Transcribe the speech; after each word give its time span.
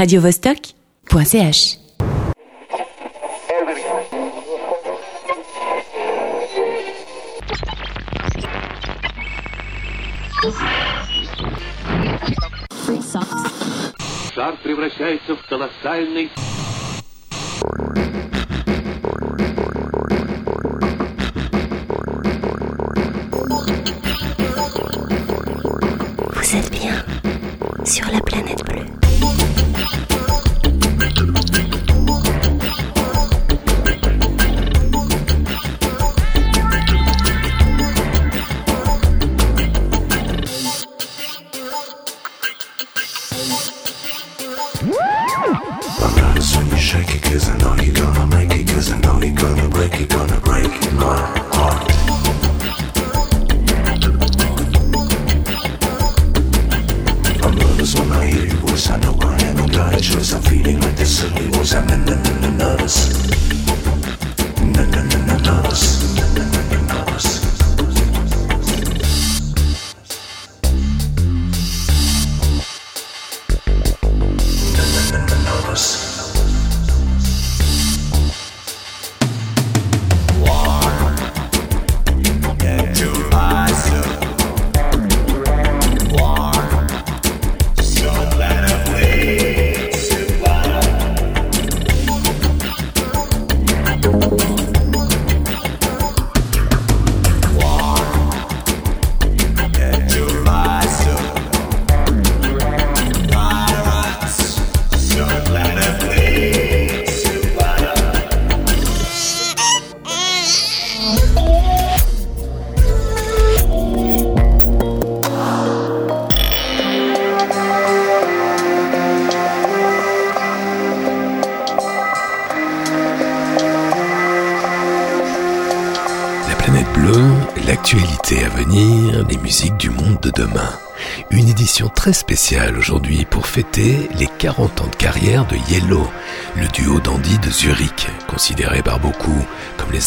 radiovostok.ch. 0.00 1.78
Шар 14.34 14.56
превращается 14.62 15.34
в 15.34 15.46
колоссальный... 15.48 16.30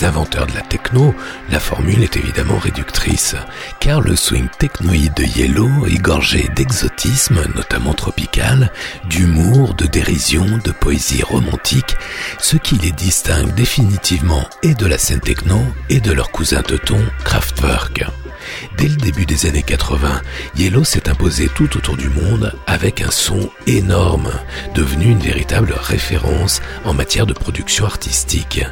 Inventeurs 0.02 0.46
de 0.46 0.54
la 0.54 0.62
techno, 0.62 1.14
la 1.50 1.60
formule 1.60 2.02
est 2.02 2.16
évidemment 2.16 2.58
réductrice, 2.58 3.36
car 3.78 4.00
le 4.00 4.16
swing 4.16 4.48
technoïde 4.58 5.14
de 5.14 5.24
Yellow 5.24 5.86
est 5.86 6.02
gorgé 6.02 6.48
d'exotisme, 6.56 7.40
notamment 7.54 7.94
tropical, 7.94 8.72
d'humour, 9.08 9.74
de 9.74 9.86
dérision, 9.86 10.44
de 10.64 10.72
poésie 10.72 11.22
romantique, 11.22 11.96
ce 12.38 12.56
qui 12.56 12.76
les 12.76 12.92
distingue 12.92 13.54
définitivement 13.54 14.48
et 14.62 14.74
de 14.74 14.86
la 14.86 14.98
scène 14.98 15.20
techno 15.20 15.60
et 15.90 16.00
de 16.00 16.12
leur 16.12 16.30
cousin 16.30 16.62
teuton 16.62 17.00
Kraftwerk. 17.24 18.04
Dès 18.84 18.90
le 18.90 18.96
début 18.96 19.24
des 19.24 19.46
années 19.46 19.62
80, 19.62 20.20
Yellow 20.56 20.84
s'est 20.84 21.08
imposé 21.08 21.48
tout 21.48 21.74
autour 21.74 21.96
du 21.96 22.10
monde 22.10 22.52
avec 22.66 23.00
un 23.00 23.10
son 23.10 23.48
énorme, 23.66 24.30
devenu 24.74 25.06
une 25.06 25.20
véritable 25.20 25.72
référence 25.74 26.60
en 26.84 26.92
matière 26.92 27.24
de 27.24 27.32
production 27.32 27.86
artistique. 27.86 28.62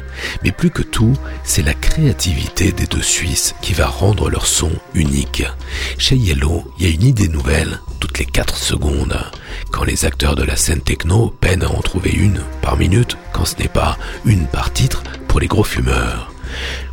Mais 0.43 0.51
plus 0.51 0.69
que 0.69 0.83
tout, 0.83 1.17
c'est 1.43 1.63
la 1.63 1.73
créativité 1.73 2.71
des 2.71 2.85
deux 2.85 3.01
Suisses 3.01 3.55
qui 3.63 3.73
va 3.73 3.87
rendre 3.87 4.29
leur 4.29 4.45
son 4.45 4.69
unique. 4.93 5.47
Chez 5.97 6.15
Yellow, 6.15 6.63
il 6.77 6.85
y 6.85 6.91
a 6.91 6.93
une 6.93 7.07
idée 7.07 7.27
nouvelle 7.27 7.79
toutes 7.99 8.19
les 8.19 8.27
4 8.27 8.55
secondes. 8.55 9.17
Quand 9.71 9.83
les 9.83 10.05
acteurs 10.05 10.35
de 10.35 10.43
la 10.43 10.57
scène 10.57 10.81
techno 10.81 11.33
peinent 11.41 11.63
à 11.63 11.71
en 11.71 11.81
trouver 11.81 12.11
une 12.11 12.43
par 12.61 12.77
minute, 12.77 13.17
quand 13.31 13.45
ce 13.45 13.55
n'est 13.55 13.67
pas 13.67 13.97
une 14.25 14.45
par 14.45 14.71
titre 14.73 15.01
pour 15.27 15.39
les 15.39 15.47
gros 15.47 15.63
fumeurs. 15.63 16.31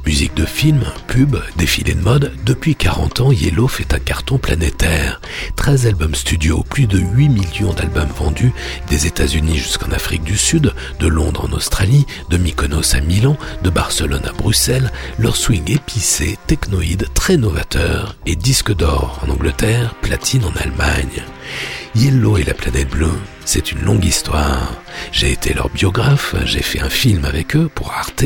Musique 0.07 0.35
de 0.35 0.47
film, 0.47 0.83
pub, 1.09 1.37
défilé 1.57 1.95
de 1.95 2.01
mode, 2.01 2.33
depuis 2.45 2.75
40 2.75 3.21
ans, 3.21 3.33
Yellow 3.33 3.69
fait 3.69 3.93
un 3.93 3.99
carton 3.99 4.39
planétaire. 4.39 5.21
13 5.57 5.87
albums 5.87 6.15
studio, 6.15 6.65
plus 6.69 6.87
de 6.87 6.99
8 6.99 7.29
millions 7.29 7.75
d'albums 7.75 8.09
vendus, 8.17 8.53
des 8.89 9.07
États-Unis 9.07 9.59
jusqu'en 9.59 9.93
Afrique 9.93 10.25
du 10.25 10.37
Sud, 10.37 10.73
de 10.99 11.07
Londres 11.07 11.49
en 11.49 11.53
Australie, 11.55 12.07
de 12.31 12.39
Mykonos 12.39 12.95
à 12.95 13.01
Milan, 13.01 13.37
de 13.63 13.71
Barcelone 13.71 14.25
à 14.27 14.33
Bruxelles, 14.33 14.91
leur 15.19 15.37
swing 15.37 15.71
épicé, 15.71 16.39
technoïde, 16.47 17.07
très 17.15 17.37
novateur, 17.37 18.17
et 18.27 18.37
disque 18.37 18.75
d'or 18.75 19.21
en 19.23 19.31
Angleterre, 19.31 19.95
platine 20.01 20.45
en 20.45 20.57
Allemagne. 20.61 21.23
Yellow 21.95 22.39
et 22.39 22.45
la 22.45 22.55
planète 22.55 22.89
bleue, 22.89 23.19
c'est 23.45 23.73
une 23.73 23.83
longue 23.83 24.05
histoire. 24.05 24.75
J'ai 25.13 25.33
été 25.33 25.55
leur 25.55 25.71
biographe, 25.71 26.35
j'ai 26.45 26.63
fait 26.63 26.81
un 26.81 26.89
film 26.89 27.25
avec 27.25 27.57
eux 27.57 27.71
pour 27.75 27.93
Arte, 27.93 28.25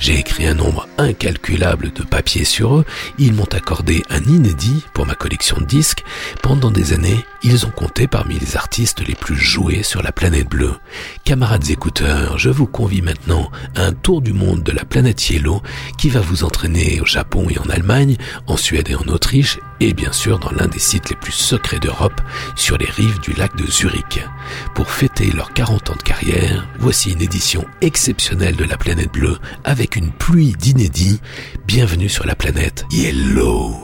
j'ai 0.00 0.18
écrit 0.18 0.46
un 0.46 0.54
nombre 0.54 0.88
incalculable 0.98 1.92
de 1.92 2.02
papiers 2.02 2.44
sur 2.44 2.76
eux, 2.76 2.84
ils 3.18 3.32
m'ont 3.32 3.52
accordé 3.52 4.02
un 4.10 4.22
inédit 4.22 4.84
pour 4.92 5.06
ma 5.06 5.14
collection 5.14 5.58
de 5.58 5.64
disques. 5.64 6.04
Pendant 6.42 6.70
des 6.70 6.92
années, 6.92 7.24
ils 7.42 7.66
ont 7.66 7.70
compté 7.70 8.06
parmi 8.06 8.38
les 8.38 8.56
artistes 8.56 9.06
les 9.06 9.14
plus 9.14 9.36
joués 9.36 9.82
sur 9.82 10.02
la 10.02 10.12
planète 10.12 10.48
bleue. 10.48 10.74
Camarades 11.24 11.70
écouteurs, 11.70 12.38
je 12.38 12.50
vous 12.50 12.66
convie 12.66 13.02
maintenant 13.02 13.50
à 13.76 13.82
un 13.82 13.92
tour 13.92 14.22
du 14.22 14.32
monde 14.32 14.62
de 14.62 14.72
la 14.72 14.84
planète 14.84 15.28
Yellow 15.28 15.62
qui 15.98 16.08
va 16.08 16.20
vous 16.20 16.44
entraîner 16.44 17.00
au 17.00 17.06
Japon 17.06 17.46
et 17.50 17.58
en 17.58 17.68
Allemagne, 17.68 18.16
en 18.46 18.56
Suède 18.56 18.88
et 18.88 18.94
en 18.94 19.06
Autriche, 19.08 19.58
et 19.80 19.92
bien 19.92 20.12
sûr 20.12 20.38
dans 20.38 20.50
l'un 20.52 20.68
des 20.68 20.78
sites 20.78 21.10
les 21.10 21.16
plus 21.16 21.32
secrets 21.32 21.80
d'Europe, 21.80 22.20
sur 22.56 22.78
les 22.78 22.86
rives 22.86 23.20
du 23.20 23.32
lac 23.32 23.54
de 23.56 23.66
Zurich. 23.70 24.20
Pour 24.74 24.90
fêter 24.90 25.30
leurs 25.32 25.52
40 25.52 25.90
ans 25.90 25.96
de 25.96 26.02
carrière, 26.02 26.66
voici 26.78 27.12
une 27.12 27.22
édition 27.22 27.64
exceptionnelle 27.80 28.56
de 28.56 28.64
la 28.64 28.76
planète 28.76 29.12
bleue 29.12 29.38
avec 29.64 29.96
une 29.96 30.10
pluie 30.10 30.54
d'inédits. 30.58 31.20
Bienvenue 31.66 32.08
sur 32.08 32.26
la 32.26 32.34
planète 32.34 32.84
Yellow. 32.90 33.82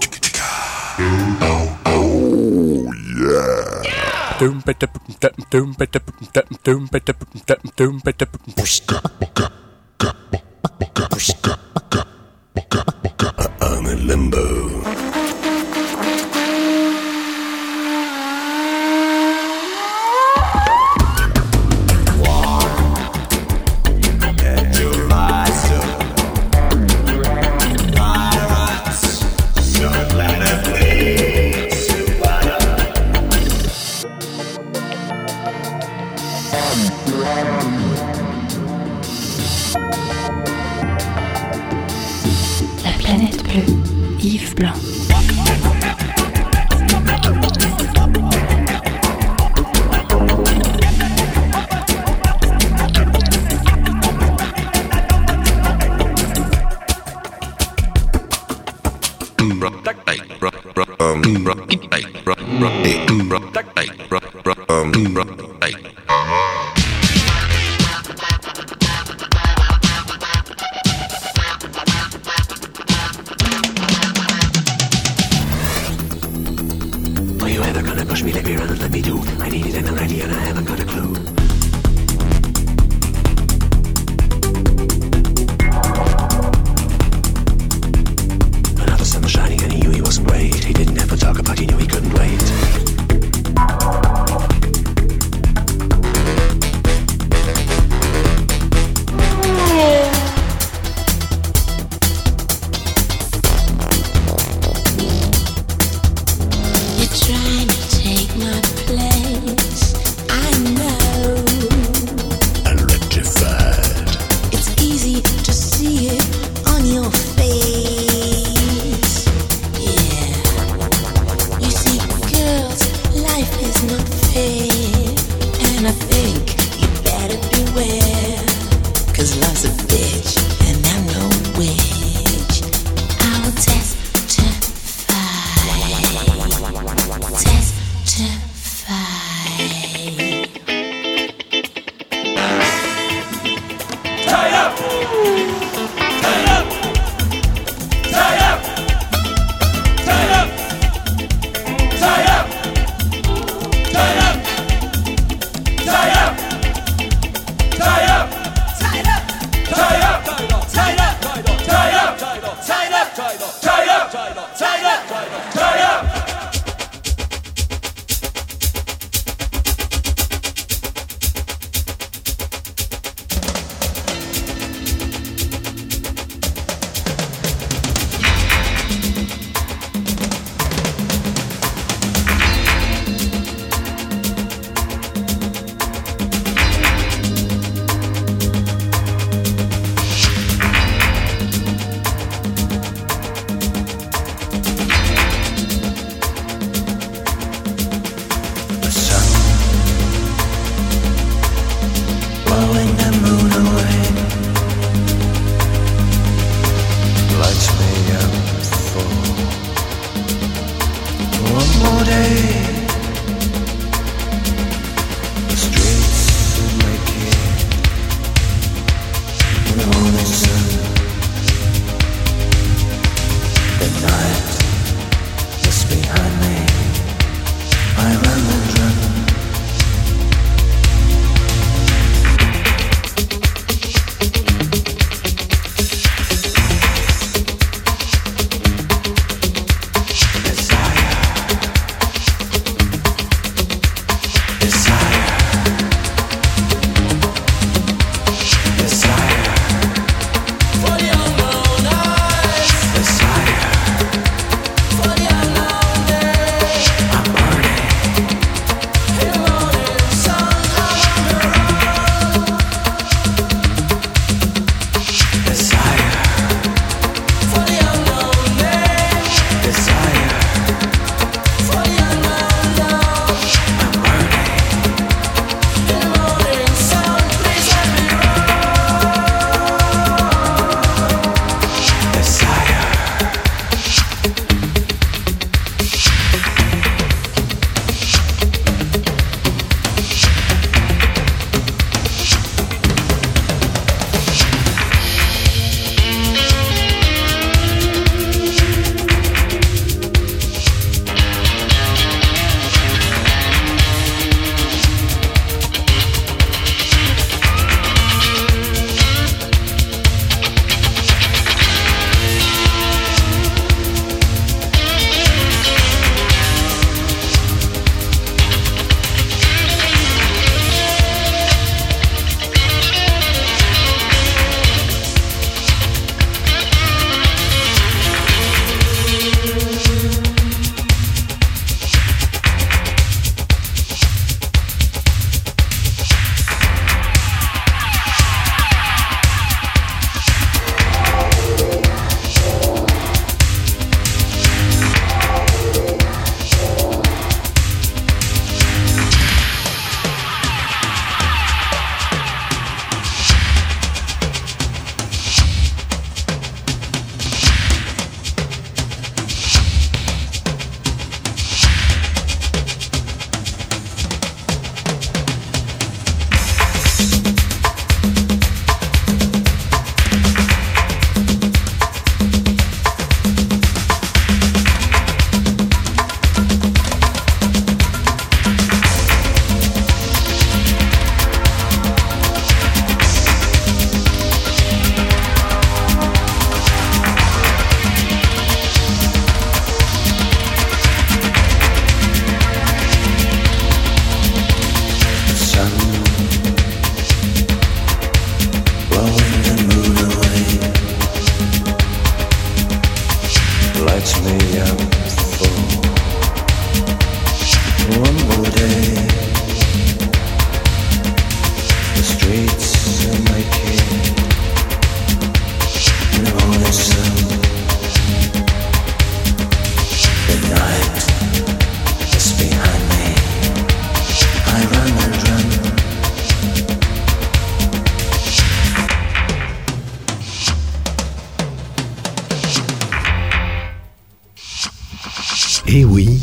um, 64.71 65.90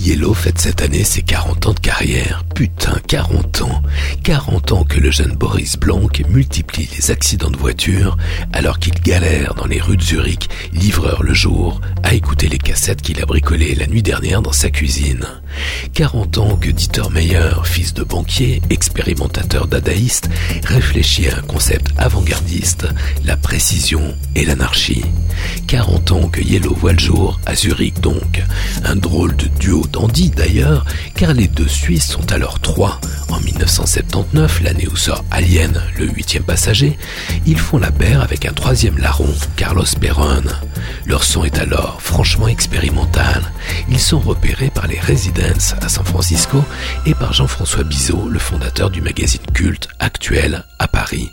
Yellow 0.07 0.33
fête 0.33 0.57
cette 0.57 0.81
année 0.81 1.03
ses 1.03 1.21
40 1.21 1.65
ans 1.65 1.73
de 1.73 1.81
carrière. 1.81 2.45
Putain, 2.55 2.97
40 3.07 3.63
ans 3.63 3.81
40 4.23 4.71
ans 4.71 4.83
que 4.85 5.01
le 5.01 5.11
jeune 5.11 5.33
Boris 5.33 5.75
Blanc 5.75 6.07
multiplie 6.29 6.89
les 6.95 7.11
accidents 7.11 7.49
de 7.49 7.57
voiture 7.57 8.15
alors 8.53 8.79
qu'il 8.79 8.93
galère 9.01 9.53
dans 9.55 9.65
les 9.65 9.81
rues 9.81 9.97
de 9.97 10.01
Zurich, 10.01 10.47
livreur 10.71 11.23
le 11.23 11.33
jour, 11.33 11.81
à 12.03 12.13
écouter 12.13 12.47
les 12.47 12.57
cassettes 12.57 13.01
qu'il 13.01 13.21
a 13.21 13.25
bricolées 13.25 13.75
la 13.75 13.85
nuit 13.85 14.01
dernière 14.01 14.41
dans 14.41 14.53
sa 14.53 14.69
cuisine. 14.69 15.25
40 15.93 16.37
ans 16.37 16.55
que 16.57 16.69
Dieter 16.69 17.09
Meyer, 17.11 17.51
fils 17.63 17.93
de 17.93 18.03
banquier, 18.03 18.61
expérimentateur 18.69 19.67
dadaïste, 19.67 20.29
réfléchit 20.63 21.29
à 21.29 21.37
un 21.37 21.41
concept 21.41 21.91
avant-gardiste, 21.97 22.87
la 23.25 23.37
précision 23.37 24.15
et 24.35 24.45
l'anarchie. 24.45 25.03
40 25.67 26.11
ans 26.11 26.27
que 26.29 26.41
Yellow 26.41 26.73
voit 26.73 26.93
le 26.93 26.99
jour, 26.99 27.39
à 27.45 27.55
Zurich 27.55 27.99
donc. 27.99 28.43
Un 28.83 28.95
drôle 28.95 29.35
de 29.35 29.47
duo 29.59 29.85
dandy 29.91 30.29
d'ailleurs, 30.29 30.85
car 31.15 31.33
les 31.33 31.47
deux 31.47 31.67
Suisses 31.67 32.07
sont 32.07 32.31
alors 32.31 32.59
trois. 32.59 32.99
En 33.29 33.39
1979, 33.39 34.61
l'année 34.63 34.87
où 34.87 34.95
sort 34.95 35.23
Alien, 35.31 35.81
le 35.97 36.05
huitième 36.07 36.43
passager, 36.43 36.97
ils 37.45 37.59
font 37.59 37.77
la 37.77 37.91
paire 37.91 38.21
avec 38.21 38.45
un 38.45 38.53
troisième 38.53 38.97
larron, 38.97 39.33
Carlos 39.55 39.85
Perron. 39.99 40.43
Leur 41.05 41.23
son 41.23 41.43
est 41.43 41.57
alors 41.59 42.01
franchement 42.01 42.47
expérimental. 42.47 43.41
Ils 43.89 43.99
sont 43.99 44.19
repérés 44.19 44.69
par 44.69 44.87
les 44.87 44.99
À 45.49 45.87
San 45.87 46.03
Francisco 46.03 46.61
et 47.05 47.13
par 47.13 47.31
Jean-François 47.31 47.85
Bizot, 47.85 48.27
le 48.29 48.37
fondateur 48.37 48.89
du 48.89 49.01
magazine 49.01 49.39
culte 49.53 49.87
Actuel 49.97 50.65
à 50.77 50.89
Paris. 50.89 51.31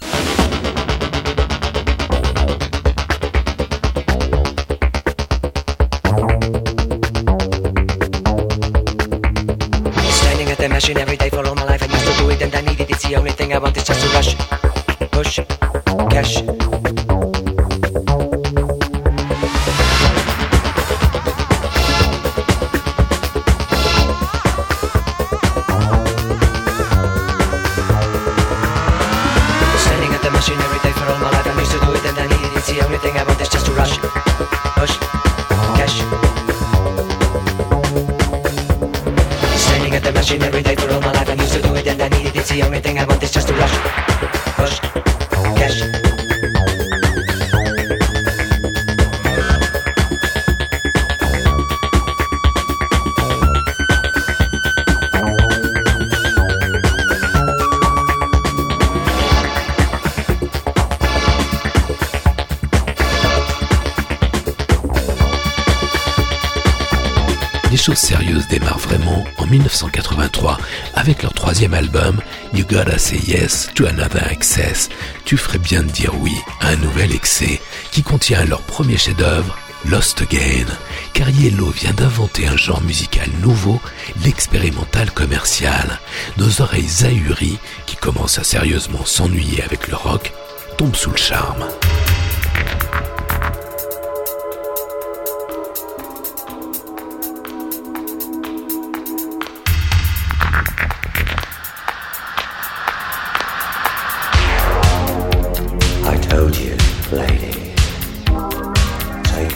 Troisième 71.54 71.74
album 71.74 72.20
You 72.52 72.64
Gotta 72.68 72.98
Say 72.98 73.20
Yes 73.28 73.68
to 73.76 73.86
Another 73.86 74.26
Excess. 74.32 74.88
Tu 75.24 75.36
ferais 75.36 75.60
bien 75.60 75.84
de 75.84 75.88
dire 75.88 76.10
oui 76.18 76.34
à 76.60 76.70
un 76.70 76.76
nouvel 76.76 77.12
excès 77.12 77.60
qui 77.92 78.02
contient 78.02 78.44
leur 78.44 78.60
premier 78.62 78.96
chef-d'œuvre 78.96 79.56
Lost 79.88 80.20
Again, 80.22 80.66
car 81.12 81.30
Yellow 81.30 81.70
vient 81.70 81.92
d'inventer 81.92 82.48
un 82.48 82.56
genre 82.56 82.82
musical 82.82 83.28
nouveau, 83.40 83.80
l'expérimental 84.24 85.12
commercial. 85.12 86.00
Nos 86.38 86.60
oreilles 86.60 87.04
ahuries, 87.04 87.60
qui 87.86 87.94
commencent 87.94 88.40
à 88.40 88.44
sérieusement 88.44 89.04
s'ennuyer 89.04 89.62
avec 89.62 89.86
le 89.86 89.94
rock, 89.94 90.32
tombent 90.76 90.96
sous 90.96 91.12
le 91.12 91.16
charme. 91.16 91.64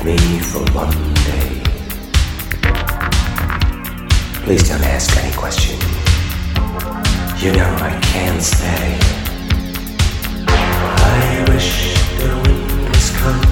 Me 0.09 0.39
for 0.39 0.65
one 0.73 0.99
day. 1.29 1.51
Please 4.45 4.65
don't 4.69 4.85
ask 4.95 5.15
any 5.19 5.35
questions. 5.37 5.85
You 7.43 7.53
know 7.53 7.71
I 7.91 7.93
can't 8.11 8.43
stay. 8.43 8.89
I 10.49 11.45
wish 11.51 11.71
the 12.21 12.31
wind 12.43 12.89
was 12.89 13.09
cold. 13.19 13.47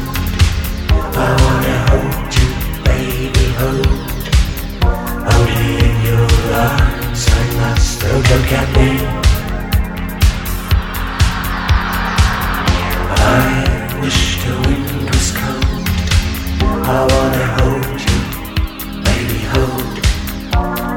I 1.25 1.29
wanna 1.43 1.77
hold 1.91 2.31
you, 2.39 2.49
baby, 2.89 3.47
hold. 3.61 3.95
Only 5.35 5.69
in 5.89 5.97
your 6.09 6.29
arms 6.69 7.23
I'm 7.37 7.49
lost. 7.61 8.01
Don't 8.01 8.27
look 8.33 8.51
at 8.61 8.69
me. 8.77 8.91
I 13.35 14.01
wish 14.01 14.21
the 14.43 14.53
wind. 14.67 15.06
I 16.89 17.03
wanna 17.03 17.47
hold 17.59 17.99
you, 17.99 18.19
baby, 19.03 19.43
hold. 19.51 19.99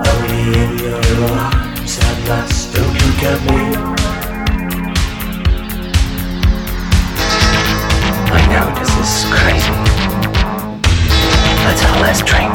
Only 0.05 0.38
in 0.62 0.77
your 0.77 1.01
arms 1.34 1.98
at 1.98 2.29
last. 2.29 2.75
Don't 2.75 2.93
look 2.93 3.22
at 3.25 3.39
me. 3.50 3.62
I 8.38 8.41
know 8.53 8.69
this 8.77 8.93
is 9.01 9.25
crazy. 9.34 9.74
Let's 11.65 11.81
all 11.86 12.00
let's 12.05 12.22
drink. 12.22 12.53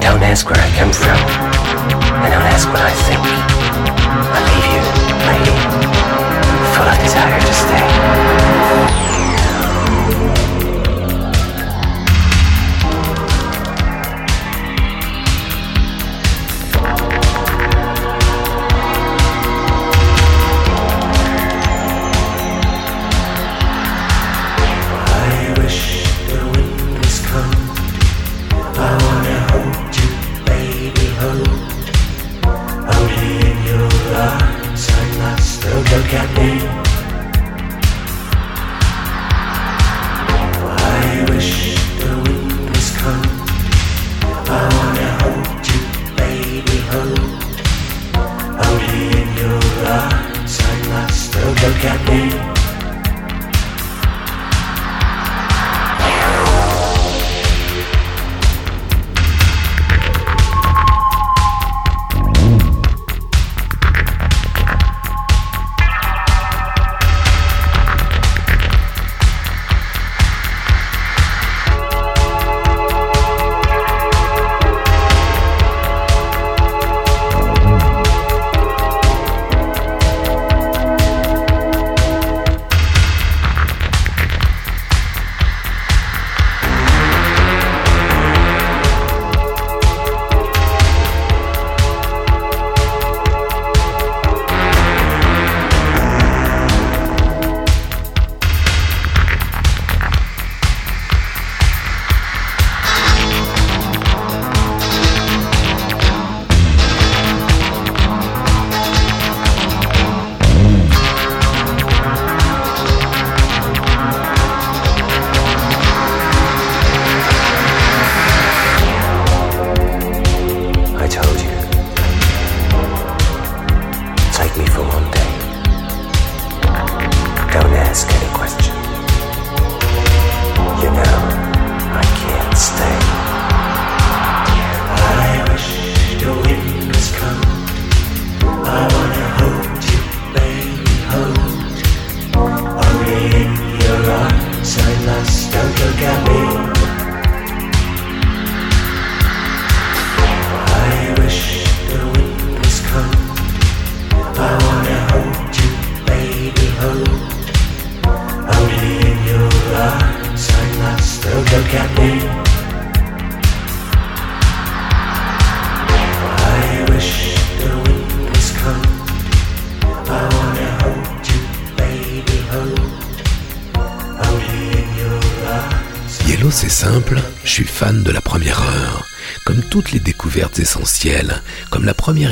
Don't 0.00 0.22
ask 0.22 0.48
where 0.48 0.56
I 0.58 0.70
come 0.72 0.90
from, 0.90 1.20
and 2.24 2.32
don't 2.32 2.48
ask 2.48 2.66
what 2.72 2.80
I 2.80 2.94
think. 3.04 3.20
I 4.32 4.40
leave 4.48 4.68
you, 4.72 4.82
lady, 5.28 5.56
full 6.72 6.88
of 6.88 6.96
desire 7.04 7.38
to 7.38 7.52
stay. 7.52 8.37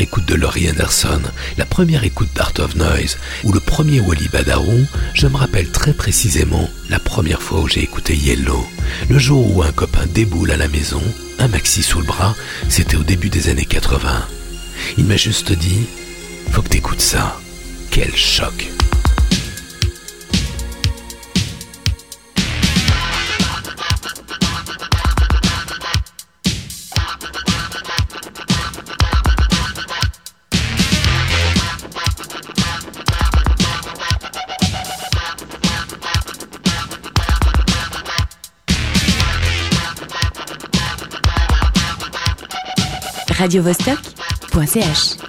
Écoute 0.06 0.26
de 0.26 0.36
Laurie 0.36 0.70
Anderson, 0.70 1.20
la 1.58 1.64
première 1.64 2.04
écoute 2.04 2.28
d'Art 2.32 2.52
of 2.60 2.76
Noise 2.76 3.18
ou 3.42 3.50
le 3.50 3.58
premier 3.58 3.98
Wally 3.98 4.28
Badarou, 4.28 4.86
je 5.14 5.26
me 5.26 5.36
rappelle 5.36 5.68
très 5.70 5.92
précisément 5.92 6.70
la 6.88 7.00
première 7.00 7.42
fois 7.42 7.58
où 7.58 7.66
j'ai 7.66 7.82
écouté 7.82 8.14
Yellow. 8.14 8.64
Le 9.10 9.18
jour 9.18 9.56
où 9.56 9.64
un 9.64 9.72
copain 9.72 10.06
déboule 10.06 10.52
à 10.52 10.56
la 10.56 10.68
maison, 10.68 11.02
un 11.40 11.48
maxi 11.48 11.82
sous 11.82 11.98
le 11.98 12.06
bras, 12.06 12.36
c'était 12.68 12.96
au 12.96 13.02
début 13.02 13.30
des 13.30 13.48
années 13.48 13.64
80. 13.64 14.28
Il 14.96 15.06
m'a 15.06 15.16
juste 15.16 15.50
dit, 15.50 15.86
faut 16.52 16.62
que 16.62 16.68
t'écoutes 16.68 17.00
ça. 17.00 17.40
Quel 17.90 18.14
choc 18.14 18.75
radiovostok.ch 43.46 45.25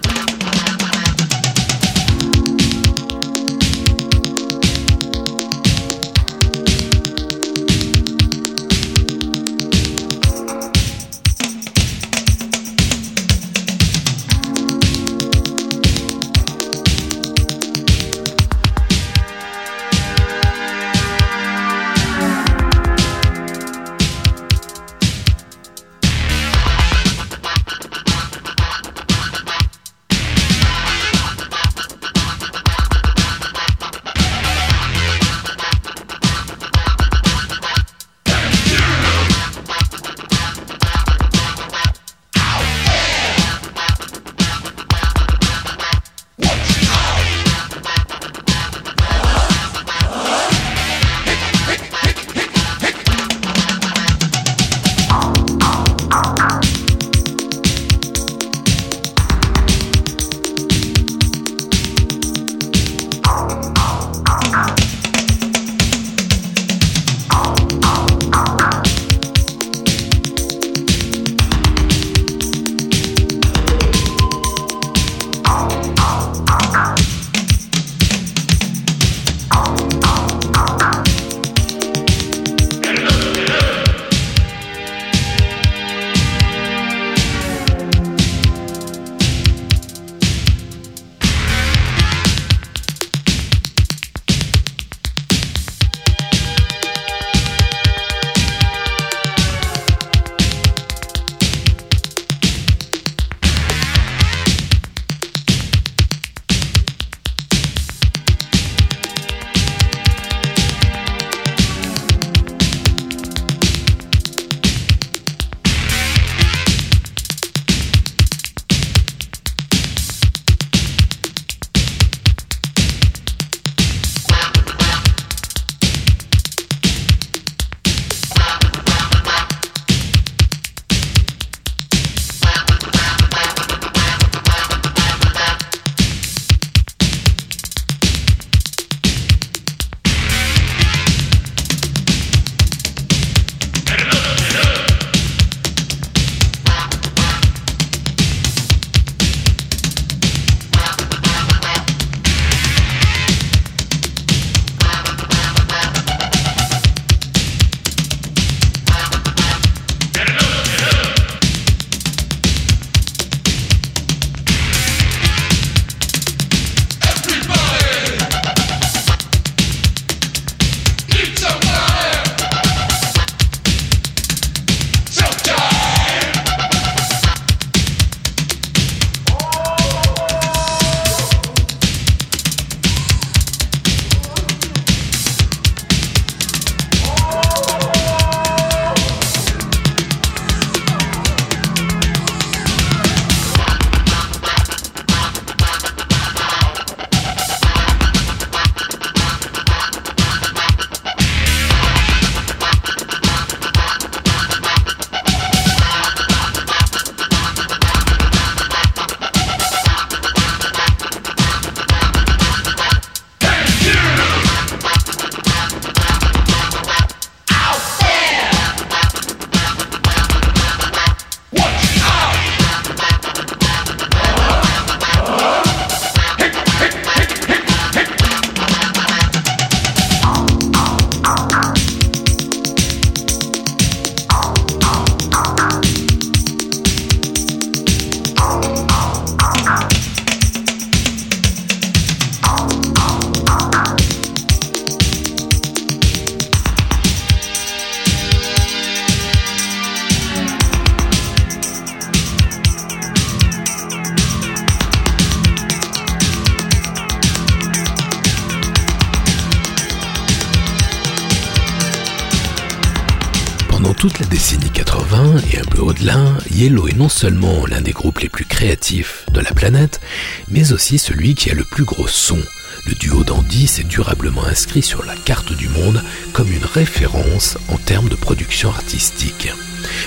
Yellow 266.50 266.88
est 266.88 266.96
non 266.96 267.08
seulement 267.08 267.66
l'un 267.66 267.80
des 267.80 267.92
groupes 267.92 268.20
les 268.20 268.28
plus 268.28 268.44
créatifs 268.44 269.26
de 269.32 269.40
la 269.40 269.52
planète, 269.52 270.00
mais 270.48 270.72
aussi 270.72 270.98
celui 270.98 271.34
qui 271.34 271.50
a 271.50 271.54
le 271.54 271.64
plus 271.64 271.84
gros 271.84 272.08
son. 272.08 272.38
Le 272.86 272.94
duo 272.94 273.24
d'Andy 273.24 273.66
s'est 273.66 273.84
durablement 273.84 274.44
inscrit 274.44 274.82
sur 274.82 275.04
la 275.04 275.14
carte 275.14 275.52
du 275.52 275.68
monde 275.68 276.02
comme 276.32 276.50
une 276.50 276.64
référence 276.64 277.58
en 277.68 277.76
termes 277.76 278.08
de 278.08 278.14
production 278.14 278.70
artistique. 278.70 279.52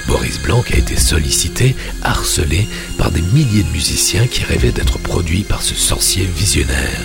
Boris 0.07 0.39
Blanc 0.41 0.63
a 0.73 0.77
été 0.77 0.97
sollicité, 0.97 1.75
harcelé 2.01 2.67
par 2.97 3.11
des 3.11 3.21
milliers 3.21 3.63
de 3.63 3.71
musiciens 3.71 4.27
qui 4.27 4.43
rêvaient 4.43 4.71
d'être 4.71 4.97
produits 4.97 5.43
par 5.43 5.61
ce 5.61 5.75
sorcier 5.75 6.25
visionnaire. 6.25 7.01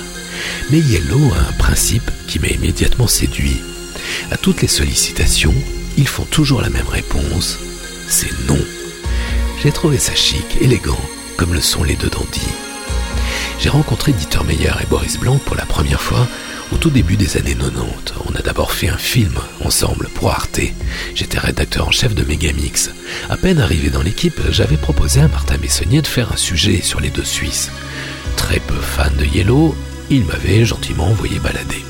Mais 0.71 0.81
Yellow 0.81 1.33
a 1.35 1.49
un 1.49 1.53
principe 1.53 2.11
qui 2.27 2.39
m'a 2.39 2.49
immédiatement 2.49 3.09
séduit. 3.09 3.61
À 4.31 4.37
toutes 4.37 4.63
les 4.63 4.69
sollicitations, 4.69 5.55
ils 5.99 6.09
font 6.09 6.25
toujours 6.25 6.63
la 6.63 6.71
même 6.71 6.89
réponse, 6.89 7.59
c'est 8.09 8.33
non. 8.49 8.59
J'ai 9.63 9.73
trouvé 9.73 9.99
ça 9.99 10.15
chic, 10.15 10.45
élégant, 10.61 11.01
comme 11.37 11.55
le 11.55 11.61
sont 11.61 11.83
les 11.83 11.97
deux 11.97 12.11
dandys. 12.11 12.41
J'ai 13.59 13.71
rencontré 13.71 14.13
Dieter 14.13 14.45
Meyer 14.45 14.73
et 14.83 14.87
Boris 14.87 15.19
Blanc 15.19 15.39
pour 15.45 15.57
la 15.57 15.65
première 15.65 16.01
fois 16.01 16.29
au 16.73 16.77
tout 16.77 16.91
début 16.91 17.17
des 17.17 17.37
années 17.37 17.55
90. 17.55 18.15
On 18.27 18.35
a 18.35 18.43
d'abord 18.43 18.73
fait 18.73 18.89
un 18.89 18.99
film 18.99 19.35
ensemble 19.65 20.09
pour 20.15 20.31
Arte. 20.31 20.61
J'étais 21.15 21.39
rédacteur 21.39 21.89
en 21.89 21.91
chef 21.91 22.15
de 22.15 22.25
Megamix. 22.25 22.91
À 23.31 23.37
peine 23.37 23.59
arrivé 23.59 23.89
dans 23.89 24.03
l'équipe, 24.03 24.41
j'avais 24.51 24.77
proposé 24.77 25.21
à 25.21 25.29
Martin 25.29 25.57
Messonnier 25.59 26.03
de 26.03 26.07
faire 26.07 26.33
un 26.33 26.37
sujet 26.37 26.83
sur 26.83 27.01
les 27.01 27.11
deux 27.11 27.25
Suisses. 27.25 27.71
Très 28.37 28.61
peu 28.61 28.75
fan 28.75 29.15
de 29.17 29.25
Yellow, 29.25 29.75
il 30.11 30.25
m'avait 30.25 30.65
gentiment 30.65 31.07
envoyé 31.09 31.39
balader. 31.39 31.85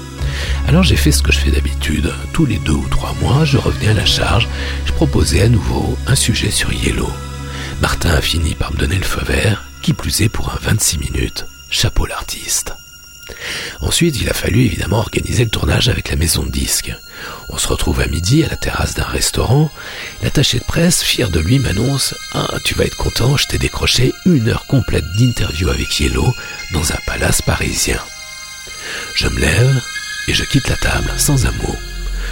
Alors 0.69 0.83
j'ai 0.83 0.97
fait 0.97 1.13
ce 1.13 1.23
que 1.23 1.33
je 1.33 1.39
fais 1.39 1.51
d'habitude. 1.51 2.13
Tous 2.33 2.47
les 2.47 2.59
deux 2.59 2.73
ou 2.73 2.87
trois 2.89 3.15
mois, 3.21 3.45
je 3.45 3.59
revenais 3.59 3.89
à 3.89 3.95
la 3.95 4.07
charge. 4.07 4.49
Je 4.85 4.93
proposais 4.93 5.43
à 5.43 5.49
nouveau 5.49 5.97
un 6.07 6.15
sujet 6.15 6.51
sur 6.51 6.73
Yellow. 6.73 7.11
Martin 7.81 8.11
a 8.11 8.21
fini 8.21 8.55
par 8.55 8.73
me 8.73 8.79
donner 8.79 8.97
le 8.97 9.05
feu 9.05 9.23
vert, 9.25 9.65
qui 9.83 9.93
plus 9.93 10.23
est 10.23 10.29
pour 10.29 10.51
un 10.51 10.59
26 10.61 10.99
minutes. 10.99 11.47
Chapeau 11.71 12.07
l'artiste. 12.07 12.75
Ensuite, 13.81 14.21
il 14.21 14.29
a 14.31 14.35
fallu 14.35 14.65
évidemment 14.65 14.99
organiser 14.99 15.45
le 15.45 15.51
tournage 15.51 15.89
avec 15.89 16.11
la 16.11 16.17
maison 16.17 16.43
de 16.43 16.51
disques. 16.51 16.95
On 17.51 17.59
se 17.59 17.69
retrouve 17.69 18.01
à 18.01 18.07
midi 18.07 18.45
à 18.45 18.49
la 18.49 18.57
terrasse 18.57 18.95
d'un 18.95 19.05
restaurant. 19.05 19.71
L'attaché 20.23 20.59
de 20.59 20.65
presse, 20.65 21.03
fier 21.03 21.29
de 21.29 21.41
lui, 21.41 21.59
m'annonce 21.59 22.15
Ah, 22.33 22.49
tu 22.65 22.75
vas 22.75 22.85
être 22.85 22.97
content, 22.97 23.37
je 23.37 23.47
t'ai 23.47 23.59
décroché 23.59 24.12
une 24.25 24.49
heure 24.49 24.67
complète 24.67 25.05
d'interview 25.19 25.69
avec 25.69 26.01
Yellow 26.01 26.33
dans 26.73 26.93
un 26.93 26.99
palace 27.07 27.43
parisien. 27.43 28.01
Je 29.15 29.29
me 29.29 29.41
lève 29.41 29.83
et 30.29 30.35
je 30.35 30.45
quitte 30.45 30.69
la 30.69 30.77
table 30.77 31.12
sans 31.19 31.47
un 31.47 31.53
mot. 31.53 31.77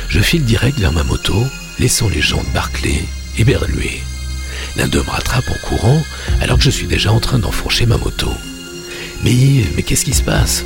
Je 0.08 0.20
file 0.20 0.44
direct 0.44 0.78
vers 0.78 0.92
ma 0.92 1.02
moto, 1.04 1.46
laissant 1.78 2.08
les 2.08 2.22
gens 2.22 2.42
de 2.42 2.50
Barclay 2.50 3.04
éberlués. 3.36 4.02
L'un 4.76 4.88
d'eux 4.88 5.02
me 5.02 5.10
rattrape 5.10 5.50
en 5.50 5.68
courant 5.68 6.04
alors 6.40 6.58
que 6.58 6.64
je 6.64 6.70
suis 6.70 6.86
déjà 6.86 7.12
en 7.12 7.20
train 7.20 7.38
d'enfourcher 7.38 7.86
ma 7.86 7.96
moto. 7.96 8.30
Mais, 9.22 9.64
mais 9.76 9.82
qu'est-ce 9.82 10.04
qui 10.04 10.14
se 10.14 10.22
passe? 10.22 10.64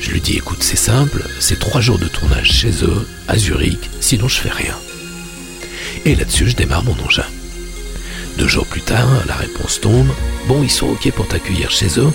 Je 0.00 0.10
lui 0.10 0.20
dis 0.20 0.36
écoute, 0.36 0.62
c'est 0.62 0.76
simple, 0.76 1.24
c'est 1.40 1.58
trois 1.58 1.80
jours 1.80 1.98
de 1.98 2.08
tournage 2.08 2.50
chez 2.52 2.84
eux, 2.84 3.06
à 3.28 3.38
Zurich, 3.38 3.90
sinon 4.00 4.28
je 4.28 4.40
fais 4.40 4.50
rien. 4.50 4.76
Et 6.04 6.14
là-dessus, 6.14 6.50
je 6.50 6.56
démarre 6.56 6.84
mon 6.84 6.96
engin. 7.04 7.24
Deux 8.36 8.48
jours 8.48 8.66
plus 8.66 8.82
tard, 8.82 9.08
la 9.26 9.34
réponse 9.34 9.80
tombe. 9.80 10.10
Bon, 10.48 10.62
ils 10.62 10.70
sont 10.70 10.88
OK 10.88 11.10
pour 11.12 11.28
t'accueillir 11.28 11.70
chez 11.70 11.98
eux, 11.98 12.12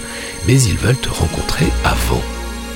mais 0.48 0.62
ils 0.62 0.78
veulent 0.78 1.00
te 1.00 1.10
rencontrer 1.10 1.68
avant. 1.84 2.22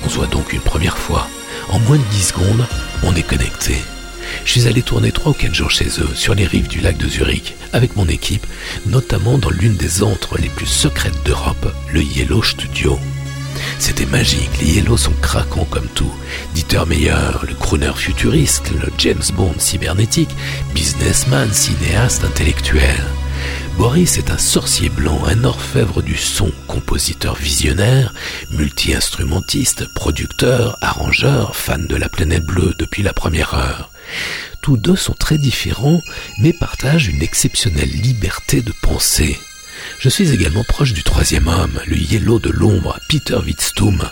On 0.04 0.10
se 0.10 0.16
voit 0.16 0.28
donc 0.28 0.54
une 0.54 0.62
première 0.62 0.98
fois. 0.98 1.28
En 1.70 1.80
moins 1.80 1.98
de 1.98 2.04
10 2.12 2.28
secondes, 2.28 2.66
on 3.04 3.14
est 3.16 3.28
connecté. 3.28 3.76
Je 4.46 4.52
suis 4.52 4.68
allé 4.68 4.82
tourner 4.82 5.12
trois 5.12 5.32
ou 5.32 5.36
quatre 5.36 5.54
jours 5.54 5.72
chez 5.72 5.88
eux, 6.00 6.10
sur 6.16 6.36
les 6.36 6.46
rives 6.46 6.68
du 6.68 6.82
lac 6.82 6.98
de 6.98 7.08
Zurich, 7.08 7.56
avec 7.72 7.96
mon 7.96 8.08
équipe, 8.08 8.46
notamment 8.86 9.38
dans 9.38 9.50
l'une 9.50 9.76
des 9.76 10.04
antres 10.04 10.38
les 10.38 10.50
plus 10.50 10.66
secrètes 10.66 11.24
d'Europe, 11.26 11.74
le 11.92 12.02
Yellow 12.02 12.44
Studio. 12.44 13.00
C'était 13.80 14.06
magique, 14.06 14.50
les 14.62 14.76
Yellow 14.76 14.98
sont 14.98 15.14
craquants 15.22 15.68
comme 15.70 15.88
tout. 15.96 16.12
Dieter 16.54 16.86
Meyer, 16.88 17.32
le 17.48 17.54
crooner 17.54 17.94
futuriste, 17.96 18.72
le 18.72 18.92
James 18.98 19.24
Bond 19.36 19.56
cybernétique, 19.58 20.36
businessman, 20.74 21.52
cinéaste, 21.52 22.24
intellectuel. 22.24 23.04
Boris 23.78 24.18
est 24.18 24.30
un 24.30 24.38
sorcier 24.38 24.90
blanc, 24.90 25.20
un 25.26 25.44
orfèvre 25.44 26.04
du 26.04 26.16
son, 26.16 26.52
compositeur 26.68 27.36
visionnaire, 27.36 28.14
multi-instrumentiste, 28.52 29.92
producteur, 29.94 30.78
arrangeur, 30.82 31.56
fan 31.56 31.88
de 31.88 31.96
la 31.96 32.08
planète 32.08 32.46
bleue 32.46 32.76
depuis 32.78 33.02
la 33.02 33.14
première 33.14 33.56
heure. 33.56 33.90
Tous 34.62 34.78
deux 34.78 34.96
sont 34.96 35.14
très 35.14 35.40
différents, 35.40 36.02
mais 36.40 36.54
partagent 36.54 37.08
une 37.08 37.24
exceptionnelle 37.24 37.90
liberté 37.90 38.62
de 38.62 38.72
penser. 38.84 39.40
Je 40.00 40.10
suis 40.10 40.32
également 40.32 40.64
proche 40.64 40.94
du 40.94 41.04
troisième 41.04 41.48
homme, 41.48 41.80
le 41.88 41.98
yellow 41.98 42.40
de 42.40 42.52
l'ombre, 42.52 43.00
Peter 43.10 43.38
Wittstum, 43.44 44.08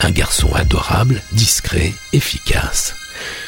un 0.00 0.10
garçon 0.10 0.54
adorable, 0.54 1.22
discret, 1.32 1.94
efficace. 2.12 2.94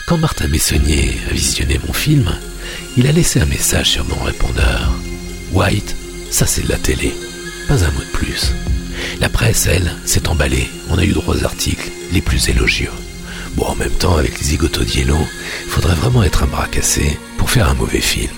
Quand 0.06 0.16
Martin 0.16 0.48
Messonnier 0.48 1.18
a 1.30 1.34
visionné 1.34 1.78
mon 1.86 1.92
film, 1.92 2.30
il 2.96 3.06
a 3.06 3.12
laissé 3.12 3.40
un 3.40 3.46
message 3.46 3.90
sur 3.90 4.04
mon 4.06 4.24
répondeur. 4.24 4.92
White, 5.52 5.96
ça 6.30 6.46
c'est 6.46 6.62
de 6.62 6.68
la 6.68 6.76
télé. 6.76 7.14
Pas 7.68 7.84
un 7.84 7.90
mot 7.90 8.00
de 8.00 8.16
plus. 8.16 8.52
La 9.20 9.28
presse, 9.28 9.66
elle, 9.66 9.94
s'est 10.04 10.28
emballée. 10.28 10.68
On 10.90 10.98
a 10.98 11.04
eu 11.04 11.12
droit 11.12 11.34
aux 11.34 11.44
articles 11.44 11.90
les 12.12 12.20
plus 12.20 12.48
élogieux. 12.48 12.90
Bon, 13.54 13.64
en 13.64 13.74
même 13.74 13.90
temps, 13.90 14.16
avec 14.16 14.38
les 14.38 14.46
zigotos 14.46 14.84
il 14.84 15.06
faudrait 15.68 15.94
vraiment 15.94 16.22
être 16.22 16.42
un 16.44 16.46
bras 16.46 16.68
cassé 16.68 17.18
pour 17.36 17.50
faire 17.50 17.68
un 17.68 17.74
mauvais 17.74 18.00
film. 18.00 18.34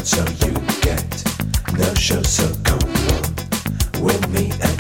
so 0.03 0.25
you 0.45 0.53
get 0.81 1.23
no 1.77 1.93
show, 1.93 2.21
so 2.23 2.51
come 2.63 2.79
on 3.11 4.03
with 4.03 4.27
me. 4.29 4.70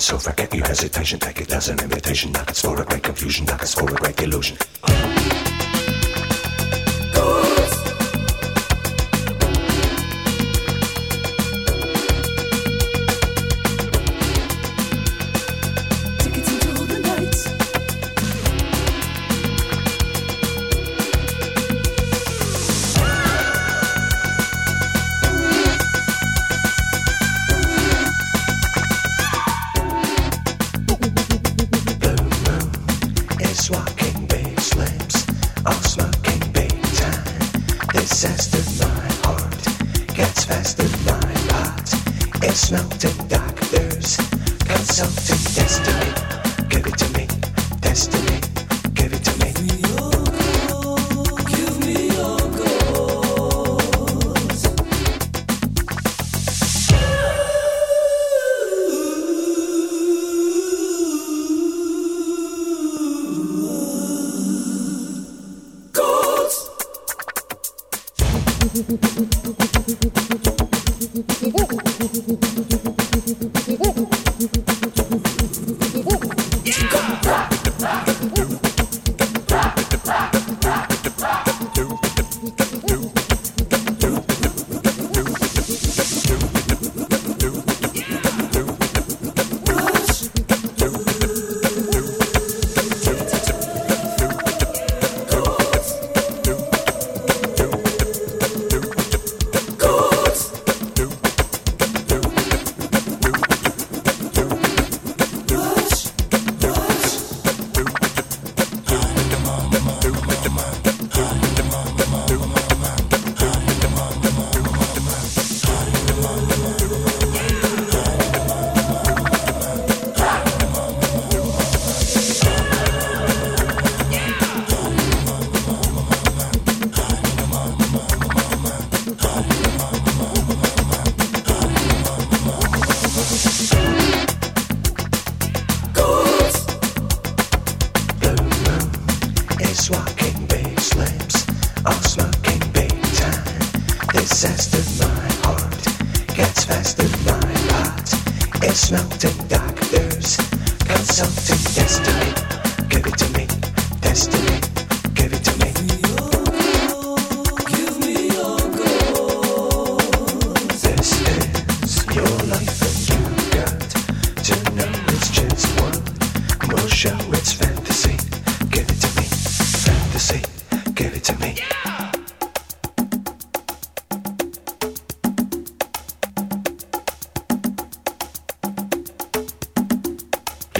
So 0.00 0.16
forget 0.16 0.54
your 0.54 0.66
hesitation, 0.66 1.20
take 1.20 1.42
it 1.42 1.52
as 1.52 1.68
an 1.68 1.78
invitation. 1.78 2.32
Knock 2.32 2.46
could 2.46 2.56
for 2.56 2.80
a 2.80 2.84
great 2.86 3.02
confusion, 3.02 3.44
Knock 3.44 3.60
could 3.60 3.68
for 3.68 3.90
a 3.90 3.94
great 3.94 4.18
illusion. 4.22 4.56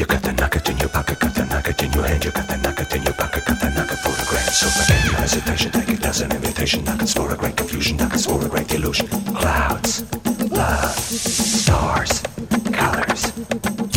You 0.00 0.06
got 0.06 0.22
the 0.22 0.32
nugget 0.32 0.66
in 0.70 0.78
your 0.78 0.88
pocket, 0.88 1.20
got 1.20 1.34
the 1.34 1.44
nugget 1.44 1.82
in 1.82 1.92
your 1.92 2.04
hand, 2.04 2.24
you 2.24 2.30
got 2.30 2.48
the 2.48 2.56
nugget 2.56 2.94
in 2.94 3.02
your 3.02 3.12
pocket, 3.12 3.44
got 3.44 3.60
the 3.60 3.68
nugget 3.68 3.98
for 3.98 4.08
the 4.08 4.26
grand. 4.30 4.48
So 4.48 4.66
for 4.68 4.90
any 4.90 5.12
hesitation, 5.12 5.72
take 5.72 5.90
it 5.90 6.06
as 6.06 6.22
an 6.22 6.32
invitation. 6.32 6.84
Nuggets 6.84 7.12
for 7.12 7.30
a 7.30 7.36
great 7.36 7.54
confusion, 7.54 7.98
nuggets 7.98 8.24
for 8.24 8.42
a 8.42 8.48
great 8.48 8.72
illusion. 8.72 9.08
Clouds, 9.08 10.10
love, 10.50 10.96
stars, 10.96 12.22
colors. 12.72 13.89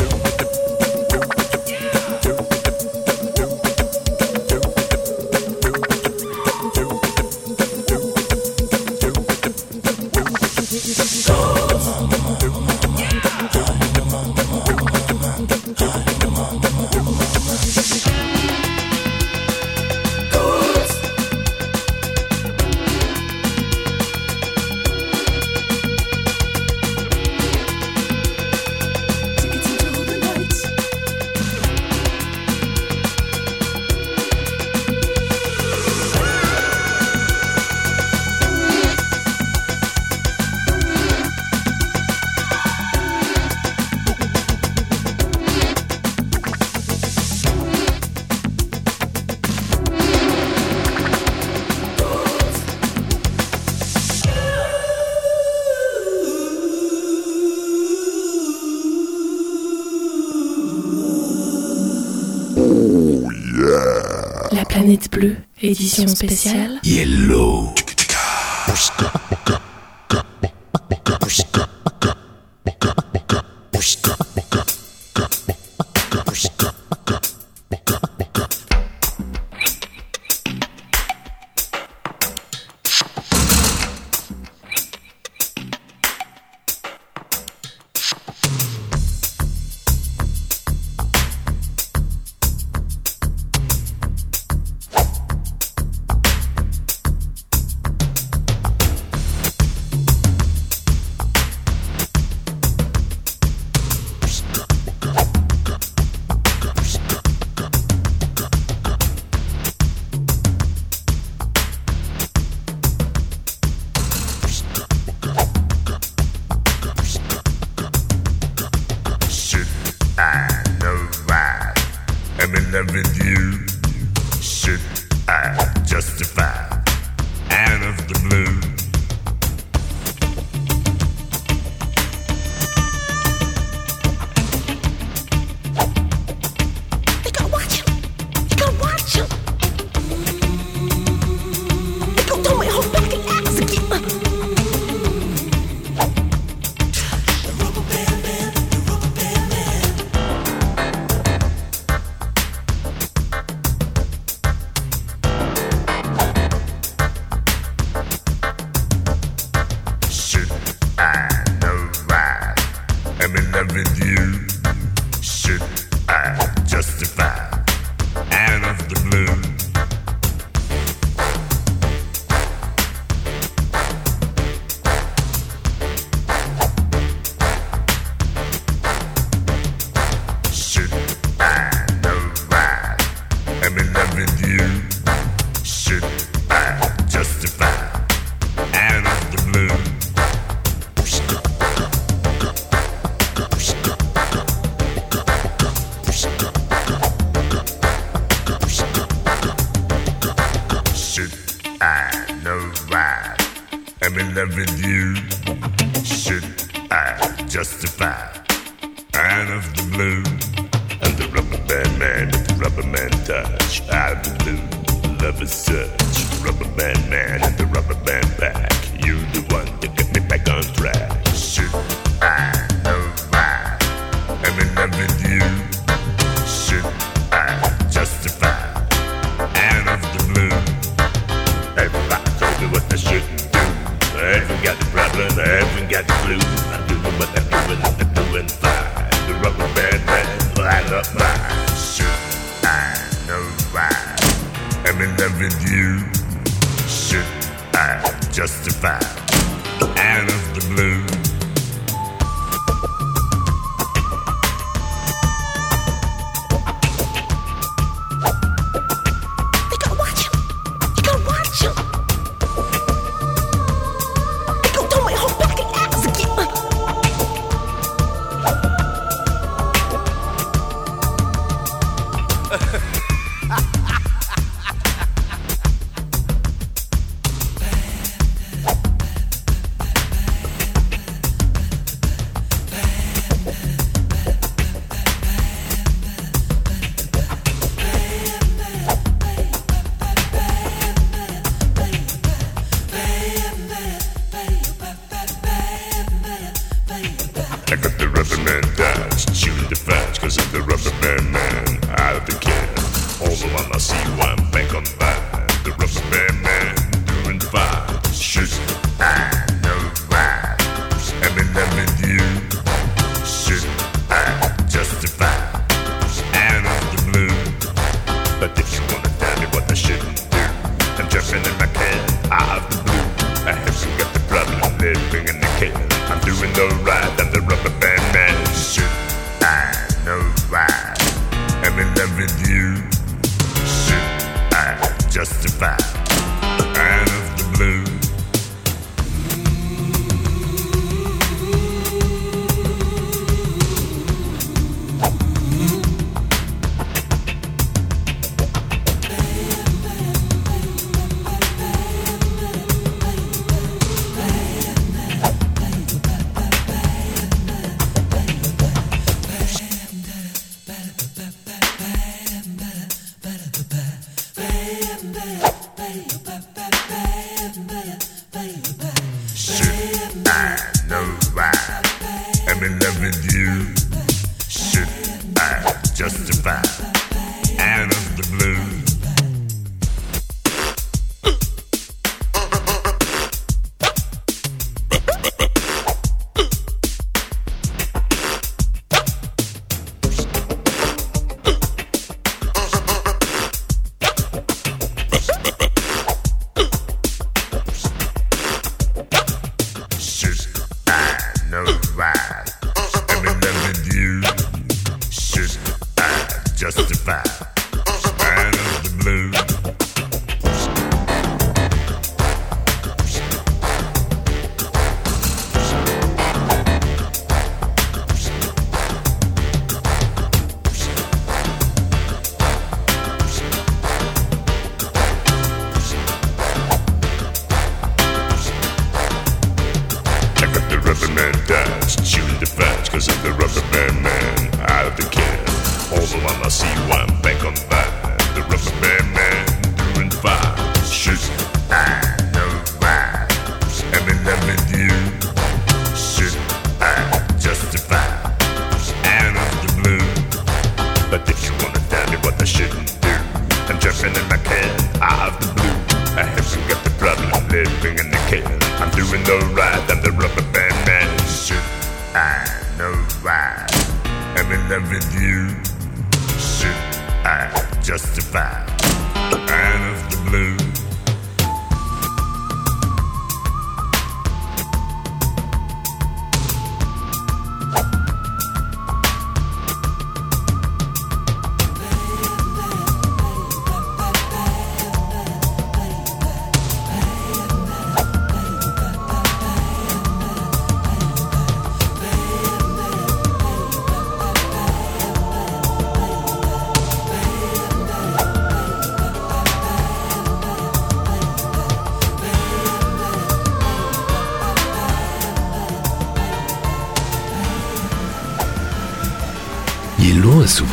spéciale. 66.08 66.80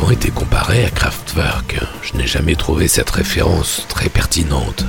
Souvent 0.01 0.13
été 0.13 0.31
comparé 0.31 0.83
à 0.83 0.89
Kraftwerk. 0.89 1.79
Je 2.01 2.17
n'ai 2.17 2.25
jamais 2.25 2.55
trouvé 2.55 2.87
cette 2.87 3.11
référence 3.11 3.85
très 3.87 4.09
pertinente. 4.09 4.83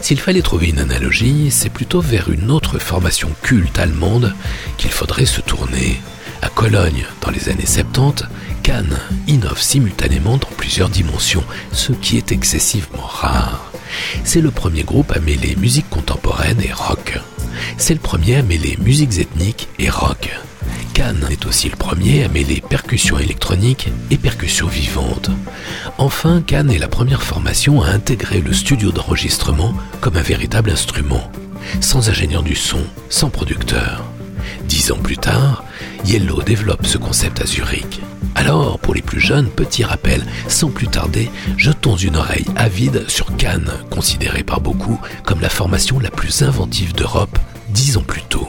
S'il 0.00 0.20
fallait 0.20 0.40
trouver 0.40 0.68
une 0.68 0.78
analogie, 0.78 1.50
c'est 1.50 1.68
plutôt 1.68 2.00
vers 2.00 2.30
une 2.30 2.48
autre 2.48 2.78
formation 2.78 3.28
culte 3.42 3.80
allemande 3.80 4.32
qu'il 4.76 4.92
faudrait 4.92 5.26
se 5.26 5.40
tourner. 5.40 6.00
À 6.42 6.48
Cologne, 6.48 7.04
dans 7.22 7.30
les 7.30 7.48
années 7.48 7.66
70, 7.66 8.24
Cannes 8.62 9.00
innove 9.26 9.60
simultanément 9.60 10.36
dans 10.36 10.54
plusieurs 10.56 10.90
dimensions, 10.90 11.44
ce 11.72 11.90
qui 11.90 12.16
est 12.16 12.30
excessivement 12.30 13.06
rare. 13.06 13.72
C'est 14.22 14.40
le 14.40 14.52
premier 14.52 14.84
groupe 14.84 15.10
à 15.10 15.18
mêler 15.18 15.56
musique 15.56 15.90
contemporaine 15.90 16.62
et 16.62 16.72
rock. 16.72 17.18
C'est 17.78 17.94
le 17.94 18.00
premier 18.00 18.36
à 18.36 18.42
mêler 18.44 18.78
musiques 18.80 19.18
ethniques 19.18 19.66
et 19.80 19.90
rock. 19.90 20.30
Cannes 20.94 21.26
est 21.30 21.46
aussi 21.46 21.70
le 21.70 21.76
premier 21.76 22.24
à 22.24 22.28
mêler 22.28 22.62
percussions 22.68 23.18
électroniques 23.18 23.88
et 24.10 24.18
percussions 24.18 24.66
vivantes. 24.66 25.30
Enfin, 25.96 26.42
Cannes 26.42 26.70
est 26.70 26.78
la 26.78 26.88
première 26.88 27.22
formation 27.22 27.82
à 27.82 27.88
intégrer 27.88 28.40
le 28.40 28.52
studio 28.52 28.92
d'enregistrement 28.92 29.74
comme 30.00 30.16
un 30.16 30.22
véritable 30.22 30.70
instrument, 30.70 31.30
sans 31.80 32.10
ingénieur 32.10 32.42
du 32.42 32.54
son, 32.54 32.80
sans 33.08 33.30
producteur. 33.30 34.04
Dix 34.64 34.92
ans 34.92 34.98
plus 34.98 35.16
tard, 35.16 35.64
Yellow 36.04 36.42
développe 36.42 36.86
ce 36.86 36.98
concept 36.98 37.40
à 37.40 37.46
Zurich. 37.46 38.00
Alors, 38.34 38.78
pour 38.78 38.94
les 38.94 39.02
plus 39.02 39.20
jeunes, 39.20 39.48
petit 39.48 39.84
rappel, 39.84 40.22
sans 40.48 40.68
plus 40.68 40.88
tarder, 40.88 41.30
jetons 41.56 41.96
une 41.96 42.16
oreille 42.16 42.46
avide 42.56 43.08
sur 43.08 43.34
Cannes, 43.36 43.72
considérée 43.90 44.44
par 44.44 44.60
beaucoup 44.60 45.00
comme 45.24 45.40
la 45.40 45.50
formation 45.50 45.98
la 46.00 46.10
plus 46.10 46.42
inventive 46.42 46.94
d'Europe 46.94 47.38
dix 47.70 47.96
ans 47.96 48.04
plus 48.06 48.22
tôt. 48.28 48.48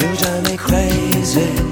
You 0.00 0.16
drive 0.16 0.44
me 0.48 0.56
crazy. 0.56 1.69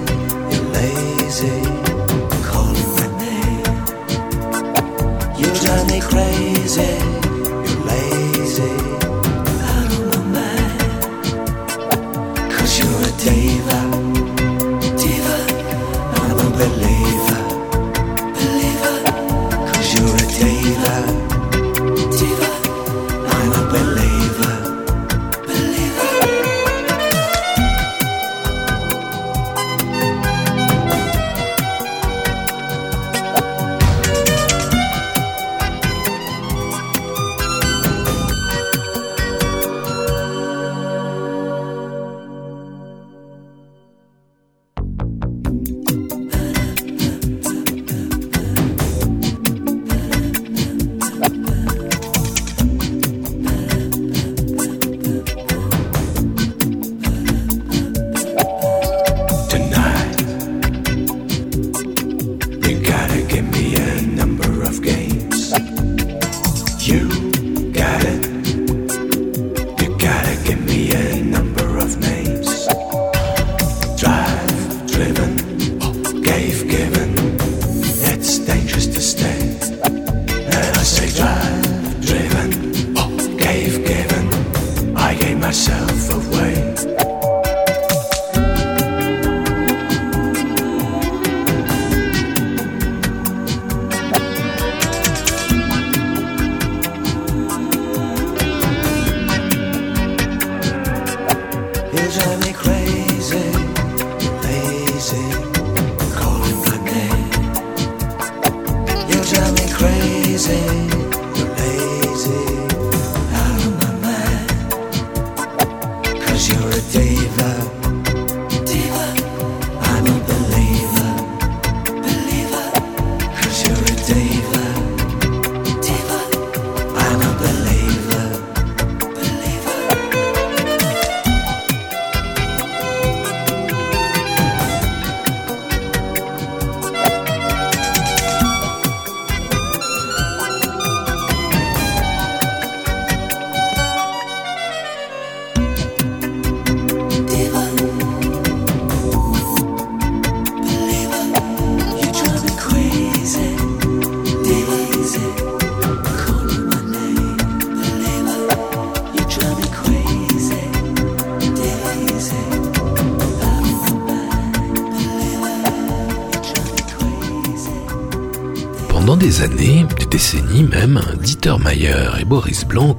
Pendant 168.99 169.17
des 169.17 169.43
années, 169.43 169.87
des 169.97 170.07
décennies 170.07 170.65
même, 170.65 171.01
Dieter 171.23 171.55
Mayer 171.63 172.09
et 172.21 172.25
Boris 172.25 172.65
Blanc 172.65 172.97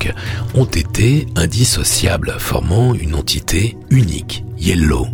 ont 0.56 0.64
été 0.64 1.28
indissociables, 1.36 2.36
formant 2.39 2.93
une 2.93 3.16
entité 3.16 3.78
unique, 3.89 4.45
Yellow. 4.58 5.08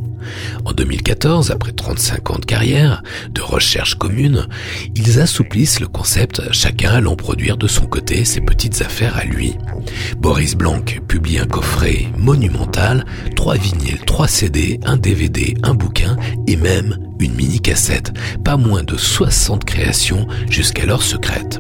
En 0.63 0.73
2014, 0.73 1.49
après 1.49 1.71
35 1.71 2.29
ans 2.29 2.37
de 2.37 2.45
carrière, 2.45 3.01
de 3.31 3.41
recherche 3.41 3.95
commune, 3.95 4.45
ils 4.95 5.19
assouplissent 5.19 5.79
le 5.79 5.87
concept, 5.87 6.43
chacun 6.51 6.91
allant 6.91 7.15
produire 7.15 7.57
de 7.57 7.67
son 7.67 7.87
côté 7.87 8.23
ses 8.23 8.41
petites 8.41 8.83
affaires 8.83 9.17
à 9.17 9.23
lui. 9.25 9.55
Boris 10.19 10.55
Blanc 10.55 10.81
publie 11.07 11.39
un 11.39 11.47
coffret 11.47 12.05
monumental, 12.15 13.05
trois 13.35 13.55
vinyles, 13.55 14.05
trois 14.05 14.27
CD, 14.27 14.79
un 14.85 14.97
DVD, 14.97 15.55
un 15.63 15.73
bouquin 15.73 16.15
et 16.45 16.57
même 16.57 16.99
une 17.19 17.33
mini-cassette. 17.33 18.13
Pas 18.43 18.57
moins 18.57 18.83
de 18.83 18.97
60 18.97 19.65
créations 19.65 20.27
jusqu'alors 20.49 21.03
secrètes. 21.03 21.59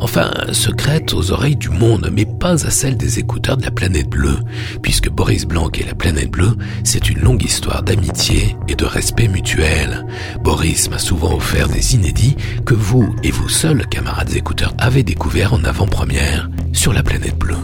Enfin, 0.00 0.30
secrètes 0.52 1.14
aux 1.14 1.30
oreilles 1.30 1.56
du 1.56 1.70
monde, 1.70 2.10
mais 2.12 2.26
pas 2.26 2.66
à 2.66 2.70
celles 2.70 2.96
des 2.96 3.18
écouteurs 3.18 3.56
de 3.56 3.64
la 3.64 3.70
planète 3.70 4.08
bleue, 4.08 4.38
puisque 4.82 5.08
Boris 5.08 5.46
Blanc 5.46 5.70
et 5.74 5.84
la 5.84 5.94
planète 5.94 6.30
bleue, 6.30 6.56
c'est 6.82 7.08
une 7.08 7.20
longue 7.20 7.44
histoire 7.44 7.82
d'amitié 7.82 8.56
et 8.68 8.74
de 8.74 8.84
respect 8.84 9.28
mutuel. 9.28 10.06
Boris 10.42 10.90
m'a 10.90 10.98
souvent 10.98 11.34
offert 11.34 11.68
des 11.68 11.94
inédits 11.94 12.36
que 12.66 12.74
vous 12.74 13.14
et 13.22 13.30
vous 13.30 13.48
seuls, 13.48 13.86
camarades 13.86 14.34
écouteurs, 14.34 14.74
avez 14.78 15.02
découverts 15.02 15.54
en 15.54 15.64
avant-première 15.64 16.50
sur 16.72 16.92
la 16.92 17.02
planète 17.02 17.38
bleue. 17.38 17.56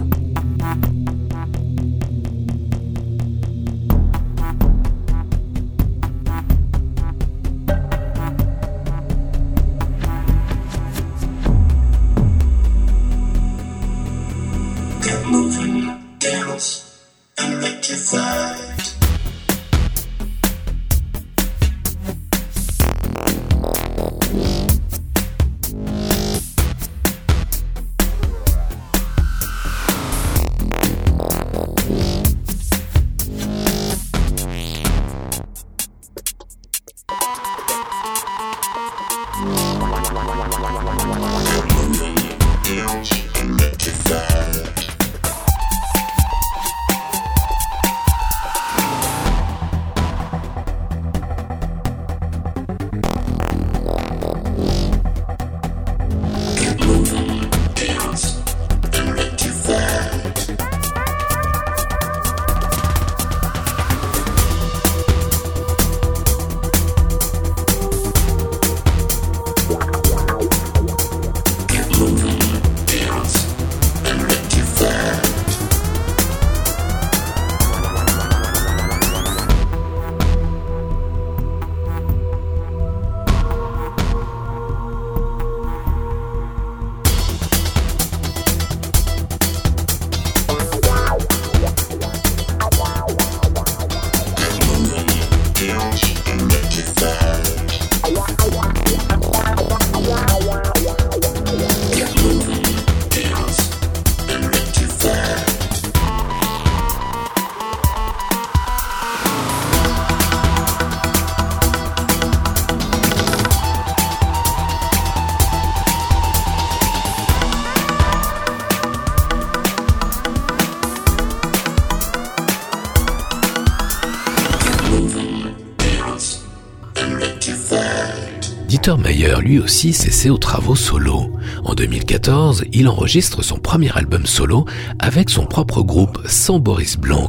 Dieter 128.82 128.96
Mayer 129.02 129.34
lui 129.42 129.58
aussi 129.58 129.92
s'essaie 129.92 130.30
aux 130.30 130.38
travaux 130.38 130.74
solo. 130.74 131.30
En 131.64 131.74
2014, 131.74 132.64
il 132.72 132.88
enregistre 132.88 133.42
son 133.42 133.58
premier 133.58 133.94
album 133.94 134.24
solo 134.24 134.64
avec 134.98 135.28
son 135.28 135.44
propre 135.44 135.82
groupe 135.82 136.18
sans 136.24 136.58
Boris 136.58 136.96
Blanc. 136.96 137.28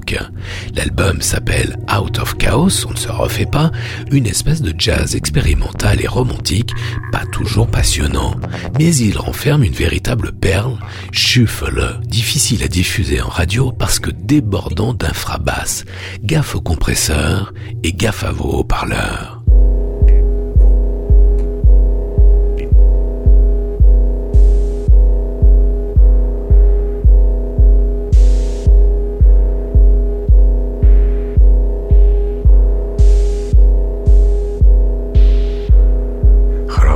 L'album 0.74 1.22
s'appelle 1.22 1.78
Out 1.94 2.20
of 2.20 2.38
Chaos, 2.38 2.86
on 2.88 2.92
ne 2.92 2.98
se 2.98 3.10
refait 3.10 3.46
pas, 3.46 3.70
une 4.12 4.28
espèce 4.28 4.62
de 4.62 4.74
jazz 4.78 5.14
expérimental 5.14 6.02
et 6.02 6.08
romantique, 6.08 6.72
pas 7.12 7.26
toujours 7.34 7.68
passionnant, 7.68 8.36
mais 8.80 8.96
il 8.96 9.18
renferme 9.18 9.66
une 9.66 9.74
véritable 9.74 10.32
perle, 10.32 10.78
Shuffle, 11.12 12.00
difficile 12.06 12.64
à 12.64 12.70
diffuser 12.70 13.20
en 13.22 13.28
radio 13.28 13.74
parce 13.74 14.00
que 14.00 14.12
débordant 14.12 14.94
d'infrabasses. 14.94 15.84
Gaffe 16.24 16.56
au 16.56 16.62
compresseur 16.62 17.54
et 17.84 17.92
gaffe 17.92 18.24
à 18.24 18.32
vos 18.32 18.52
haut-parleurs. 18.52 19.41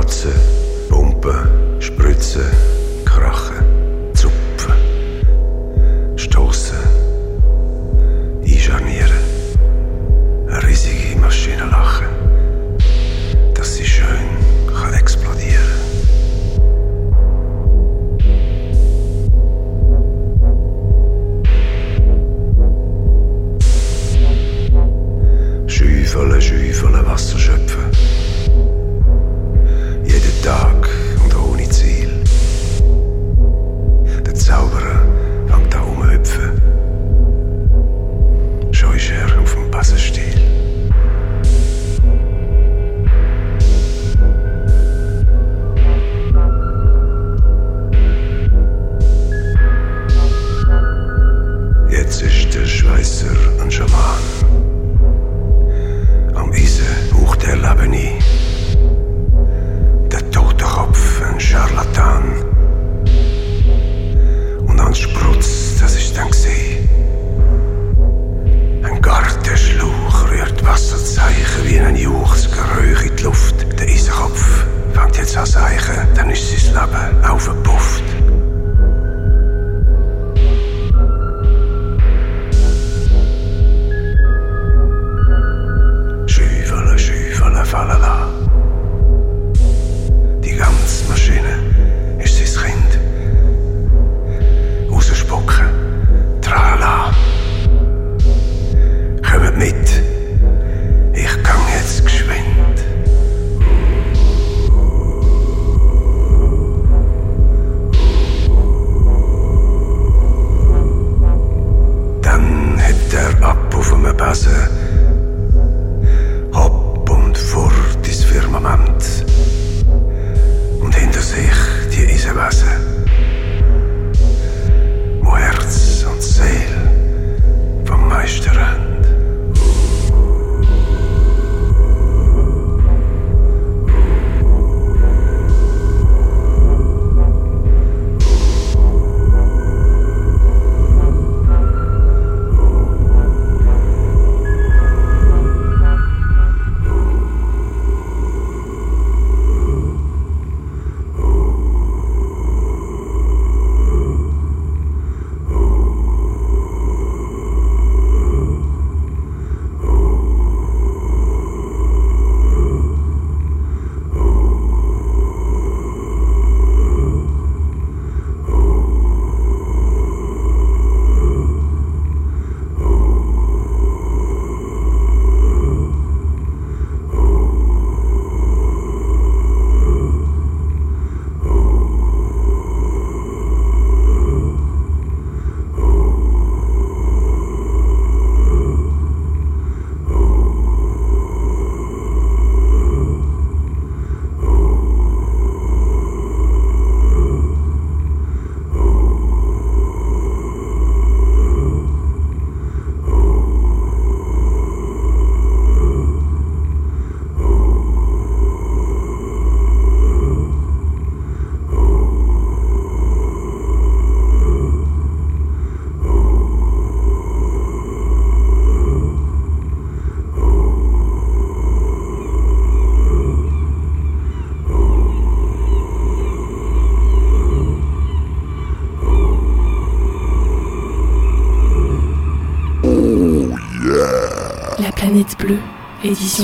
nocy. 0.06 0.45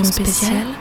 Spéciale. 0.00 0.71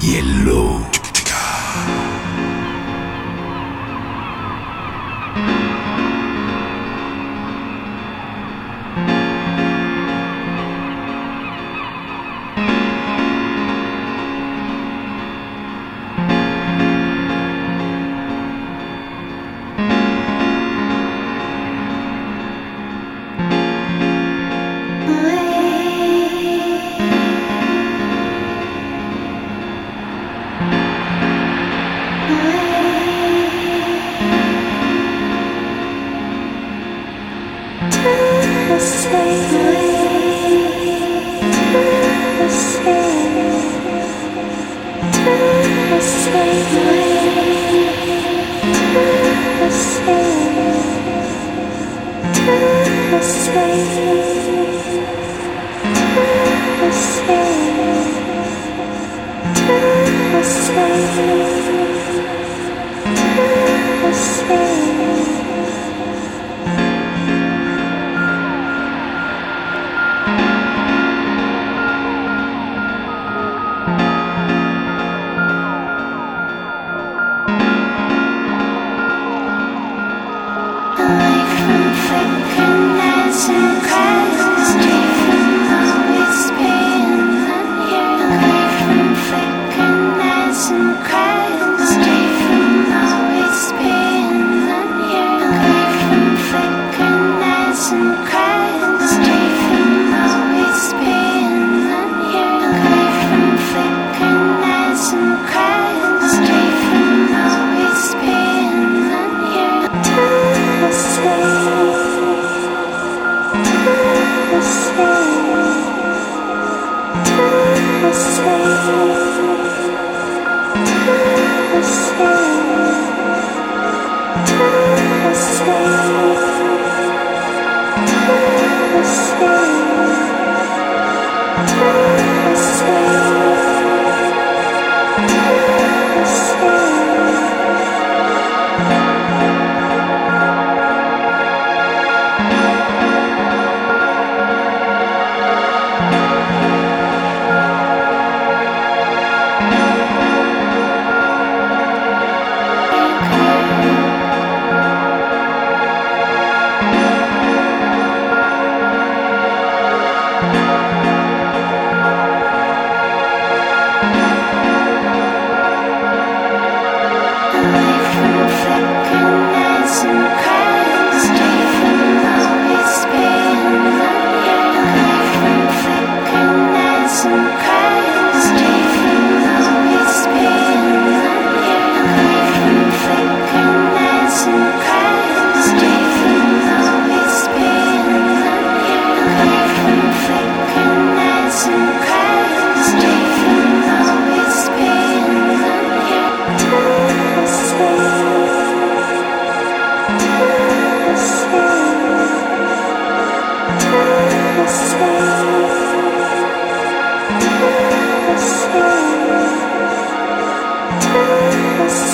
Je 53.21 53.51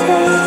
ne 0.08 0.47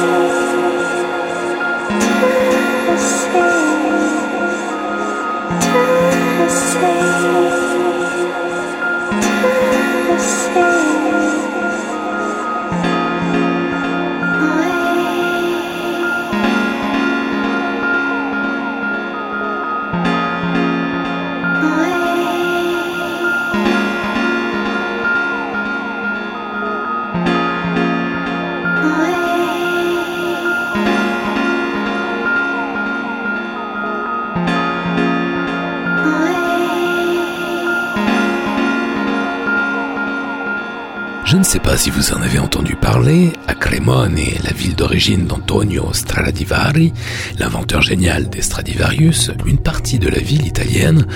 sais 41.51 41.59
pas 41.59 41.77
si 41.77 41.91
vous 41.91 42.13
en 42.13 42.23
avez 42.23 42.39
entendu 42.39 42.77
parler, 42.77 43.33
à 43.49 43.55
Cremone, 43.55 44.21
la 44.45 44.53
ville 44.53 44.77
d'origine 44.77 45.27
d'Antonio 45.27 45.93
Stradivari, 45.93 46.93
l'inventeur 47.41 47.83
génial 47.83 48.31
des 48.31 48.41
Stradivarius, 48.41 49.33
une 49.47 49.59
partie 49.59 49.99
de 49.99 50.09
la 50.09 50.21
ville 50.21 50.47
italienne 50.47 51.09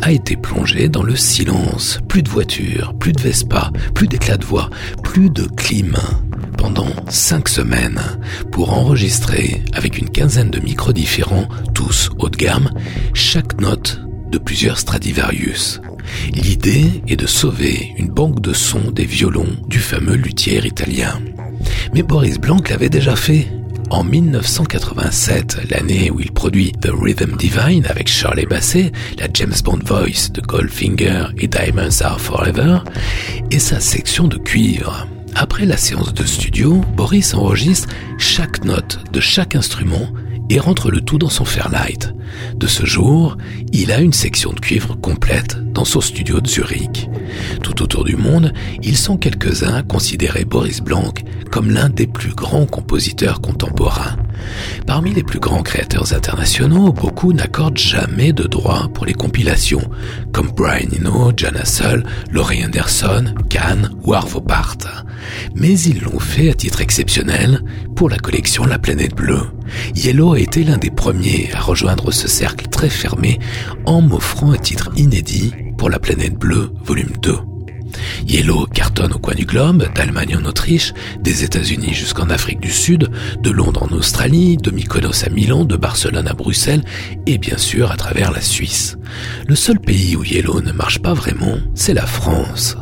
a 0.00 0.10
été 0.10 0.36
plongée 0.36 0.88
dans 0.88 1.02
le 1.02 1.14
silence. 1.14 2.00
Plus 2.08 2.22
de 2.22 2.30
voitures, 2.30 2.94
plus 2.98 3.12
de 3.12 3.20
Vespa, 3.20 3.70
plus 3.92 4.08
d'éclats 4.08 4.38
de 4.38 4.46
voix, 4.46 4.70
plus 5.02 5.28
de 5.28 5.42
clim 5.42 5.94
pendant 6.56 6.88
cinq 7.10 7.50
semaines 7.50 8.00
pour 8.50 8.72
enregistrer 8.72 9.62
avec 9.74 9.98
une 9.98 10.08
quinzaine 10.08 10.50
de 10.50 10.60
micros 10.60 10.94
différents, 10.94 11.48
tous 11.74 12.08
haut 12.18 12.30
de 12.30 12.36
gamme, 12.38 12.70
chaque 13.12 13.60
note 13.60 14.00
de 14.30 14.38
plusieurs 14.38 14.78
Stradivarius. 14.78 15.82
L'idée 16.32 17.02
est 17.08 17.16
de 17.16 17.26
sauver 17.26 17.92
une 17.96 18.08
banque 18.08 18.40
de 18.40 18.52
sons 18.52 18.90
des 18.90 19.04
violons 19.04 19.56
du 19.68 19.78
fameux 19.78 20.16
luthier 20.16 20.64
italien. 20.66 21.20
Mais 21.94 22.02
Boris 22.02 22.38
Blanc 22.38 22.60
l'avait 22.68 22.88
déjà 22.88 23.16
fait 23.16 23.48
en 23.90 24.04
1987, 24.04 25.70
l'année 25.70 26.10
où 26.10 26.18
il 26.20 26.32
produit 26.32 26.72
The 26.72 26.90
Rhythm 26.92 27.36
Divine 27.36 27.84
avec 27.86 28.08
Charlie 28.08 28.46
Basset, 28.46 28.90
la 29.18 29.28
James 29.34 29.54
Bond 29.62 29.80
Voice 29.84 30.30
de 30.32 30.40
Goldfinger 30.40 31.26
et 31.38 31.46
Diamonds 31.46 32.00
Are 32.00 32.18
Forever, 32.18 32.78
et 33.50 33.58
sa 33.58 33.80
section 33.80 34.28
de 34.28 34.38
cuivre. 34.38 35.06
Après 35.34 35.66
la 35.66 35.76
séance 35.76 36.14
de 36.14 36.24
studio, 36.24 36.82
Boris 36.96 37.34
enregistre 37.34 37.88
chaque 38.18 38.64
note 38.64 38.98
de 39.12 39.20
chaque 39.20 39.54
instrument 39.56 40.08
et 40.52 40.60
rentre 40.60 40.90
le 40.90 41.00
tout 41.00 41.16
dans 41.16 41.30
son 41.30 41.46
Fairlight. 41.46 42.14
De 42.54 42.66
ce 42.66 42.84
jour, 42.84 43.38
il 43.72 43.90
a 43.90 44.00
une 44.00 44.12
section 44.12 44.52
de 44.52 44.60
cuivre 44.60 44.94
complète 45.00 45.56
dans 45.72 45.86
son 45.86 46.02
studio 46.02 46.42
de 46.42 46.46
Zurich. 46.46 47.08
Tout 47.62 47.82
autour 47.82 48.04
du 48.04 48.16
monde, 48.16 48.52
ils 48.82 48.98
sont 48.98 49.16
quelques-uns 49.16 49.72
à 49.72 49.82
considérer 49.82 50.44
Boris 50.44 50.82
Blanc 50.82 51.14
comme 51.50 51.70
l'un 51.70 51.88
des 51.88 52.06
plus 52.06 52.34
grands 52.34 52.66
compositeurs 52.66 53.40
contemporains. 53.40 54.18
Parmi 54.86 55.12
les 55.12 55.22
plus 55.22 55.40
grands 55.40 55.62
créateurs 55.62 56.12
internationaux, 56.12 56.92
beaucoup 56.92 57.32
n'accordent 57.32 57.78
jamais 57.78 58.32
de 58.32 58.44
droits 58.44 58.88
pour 58.92 59.06
les 59.06 59.14
compilations, 59.14 59.88
comme 60.32 60.50
Brian 60.50 60.88
Eno, 60.98 61.32
Jan 61.36 61.56
Hassel, 61.60 62.04
Laurie 62.30 62.64
Anderson, 62.64 63.34
Kahn 63.48 63.90
ou 64.04 64.14
Arvo 64.14 64.40
Part. 64.40 64.78
Mais 65.54 65.78
ils 65.80 66.02
l'ont 66.02 66.18
fait 66.18 66.50
à 66.50 66.54
titre 66.54 66.80
exceptionnel 66.80 67.60
pour 67.94 68.08
la 68.08 68.18
collection 68.18 68.64
La 68.64 68.78
Planète 68.78 69.14
Bleue. 69.14 69.42
Yellow 69.94 70.34
a 70.34 70.40
été 70.40 70.64
l'un 70.64 70.78
des 70.78 70.90
premiers 70.90 71.50
à 71.54 71.60
rejoindre 71.60 72.10
ce 72.10 72.28
cercle 72.28 72.68
très 72.68 72.90
fermé 72.90 73.38
en 73.86 74.00
m'offrant 74.00 74.52
un 74.52 74.58
titre 74.58 74.90
inédit 74.96 75.52
pour 75.78 75.90
La 75.90 75.98
Planète 75.98 76.34
Bleue, 76.34 76.72
volume 76.84 77.12
2. 77.22 77.51
Yellow 78.26 78.66
cartonne 78.66 79.12
au 79.12 79.18
coin 79.18 79.34
du 79.34 79.44
globe, 79.44 79.88
d'Allemagne 79.94 80.36
en 80.36 80.44
Autriche, 80.44 80.92
des 81.20 81.44
États-Unis 81.44 81.94
jusqu'en 81.94 82.30
Afrique 82.30 82.60
du 82.60 82.70
Sud, 82.70 83.10
de 83.40 83.50
Londres 83.50 83.88
en 83.90 83.94
Australie, 83.94 84.56
de 84.56 84.70
Mykonos 84.70 85.24
à 85.24 85.30
Milan, 85.30 85.64
de 85.64 85.76
Barcelone 85.76 86.28
à 86.28 86.34
Bruxelles 86.34 86.84
et 87.26 87.38
bien 87.38 87.58
sûr 87.58 87.90
à 87.90 87.96
travers 87.96 88.32
la 88.32 88.40
Suisse. 88.40 88.96
Le 89.46 89.54
seul 89.54 89.80
pays 89.80 90.16
où 90.16 90.24
Yellow 90.24 90.60
ne 90.60 90.72
marche 90.72 91.00
pas 91.00 91.14
vraiment, 91.14 91.58
c'est 91.74 91.94
la 91.94 92.06
France. 92.06 92.76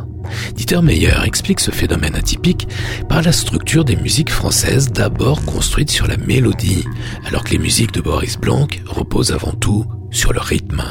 Dieter 0.55 0.81
Meyer 0.83 1.25
explique 1.25 1.61
ce 1.61 1.71
phénomène 1.71 2.15
atypique 2.15 2.69
par 3.09 3.23
la 3.23 3.33
structure 3.33 3.85
des 3.85 3.97
musiques 3.97 4.31
françaises 4.31 4.91
d'abord 4.91 5.45
construites 5.45 5.91
sur 5.91 6.07
la 6.07 6.17
mélodie, 6.17 6.85
alors 7.27 7.45
que 7.45 7.51
les 7.51 7.59
musiques 7.59 7.93
de 7.93 8.01
Boris 8.01 8.39
Blanc 8.39 8.69
reposent 8.87 9.33
avant 9.33 9.53
tout 9.53 9.85
sur 10.11 10.33
le 10.33 10.41
rythme. 10.41 10.83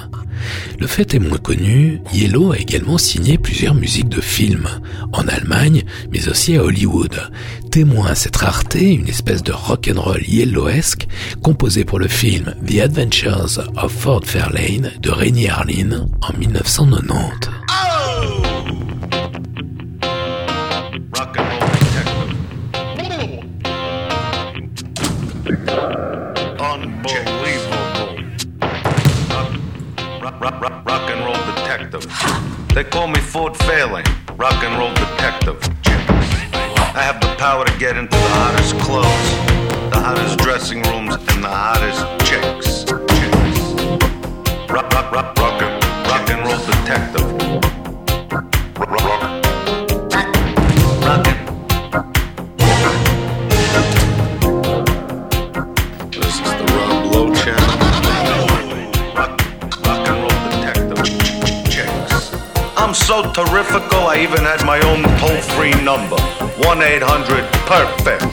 Le 0.80 0.88
fait 0.88 1.14
est 1.14 1.20
moins 1.20 1.38
connu, 1.38 2.02
Yellow 2.14 2.52
a 2.52 2.58
également 2.58 2.98
signé 2.98 3.38
plusieurs 3.38 3.76
musiques 3.76 4.10
de 4.10 4.22
films, 4.22 4.68
en 5.14 5.28
Allemagne, 5.28 5.84
mais 6.12 6.28
aussi 6.28 6.56
à 6.56 6.64
Hollywood. 6.64 7.32
Témoin 7.72 8.08
à 8.08 8.16
cette 8.16 8.36
rareté, 8.36 8.94
une 8.94 9.08
espèce 9.08 9.44
de 9.44 9.52
rock'n'roll 9.52 10.24
yellowesque, 10.28 11.08
composé 11.44 11.86
pour 11.86 12.00
le 12.00 12.08
film 12.08 12.56
The 12.66 12.80
Adventures 12.80 13.60
of 13.78 13.92
Ford 13.92 14.22
Fairlane 14.26 14.92
de 15.02 15.10
Rainy 15.10 15.48
Harlin 15.48 16.08
en 16.22 16.38
1990. 16.38 17.69
Rock, 30.40 30.62
rock, 30.62 30.86
rock 30.86 31.10
and 31.10 31.20
roll 31.26 31.36
detective. 31.54 32.06
They 32.74 32.86
call 32.86 33.08
me 33.08 33.20
Ford 33.20 33.56
Fairlane, 33.56 34.08
rock 34.38 34.64
and 34.64 34.80
roll 34.80 34.94
detective. 34.94 35.62
I 35.84 37.02
have 37.02 37.20
the 37.20 37.36
power 37.38 37.66
to 37.66 37.78
get 37.78 37.98
into 37.98 38.16
the 38.16 38.30
hottest 38.30 38.76
clothes, 38.80 39.92
the 39.92 40.00
hottest 40.00 40.40
dressing 40.40 40.82
rooms, 40.84 41.16
and 41.16 41.44
the 41.44 41.50
hottest 41.50 42.26
chicks. 42.26 42.49
So 63.50 63.56
terrifical, 63.56 64.08
I 64.08 64.18
even 64.22 64.44
had 64.46 64.64
my 64.66 64.80
own 64.82 65.02
toll 65.18 65.42
free 65.58 65.74
number 65.84 66.18
1 66.62 66.82
800 66.82 67.46
Perfect. 67.66 68.24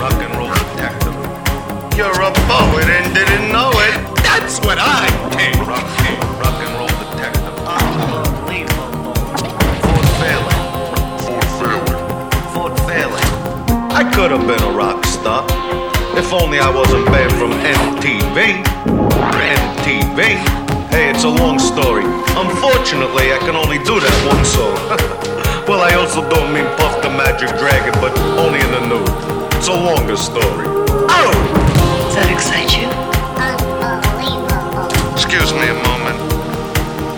Rock 0.00 0.16
and 0.20 0.34
roll 0.36 0.52
detective. 0.52 1.14
You're 1.96 2.20
a 2.20 2.32
poet 2.48 2.88
and 2.88 3.14
didn't 3.14 3.52
know 3.52 3.70
it. 3.72 3.94
That's 4.22 4.60
what 4.60 4.78
I 4.80 5.06
think. 5.36 5.56
Rock, 5.66 5.84
rock 6.40 6.58
and 6.60 6.72
roll 6.76 6.88
detective. 6.88 7.54
Unbelievable. 7.64 9.14
Ford 9.84 10.08
Fairlane. 10.20 10.64
Ford 11.24 11.48
Fairlane. 11.58 12.52
Ford 12.52 12.74
Fairlane. 12.84 13.34
I 13.92 14.04
could 14.14 14.30
have 14.30 14.46
been 14.46 14.62
a 14.62 14.72
rock 14.76 15.04
star. 15.04 15.44
If 16.16 16.32
only 16.32 16.58
I 16.58 16.70
wasn't 16.70 17.06
banned 17.06 17.32
from 17.32 17.52
MTV. 17.52 18.64
MTV. 19.40 20.59
Hey, 21.10 21.16
it's 21.16 21.24
a 21.24 21.28
long 21.42 21.58
story. 21.58 22.04
Unfortunately, 22.38 23.34
I 23.34 23.38
can 23.42 23.56
only 23.58 23.78
do 23.82 23.98
that 23.98 24.16
one 24.30 24.44
song. 24.46 24.78
well, 25.66 25.82
I 25.82 25.98
also 25.98 26.22
don't 26.30 26.54
mean 26.54 26.66
Puff 26.78 27.02
the 27.02 27.10
Magic 27.10 27.50
Dragon, 27.58 27.90
but 27.98 28.14
only 28.38 28.62
in 28.62 28.70
the 28.70 28.82
nude. 28.86 29.10
It's 29.58 29.66
a 29.66 29.74
longer 29.74 30.14
story. 30.14 30.70
Oh! 31.10 31.34
Does 32.06 32.14
that 32.14 32.30
excite 32.30 32.78
you? 32.78 32.86
Excuse 35.18 35.50
me 35.50 35.66
a 35.66 35.78
moment. 35.82 36.14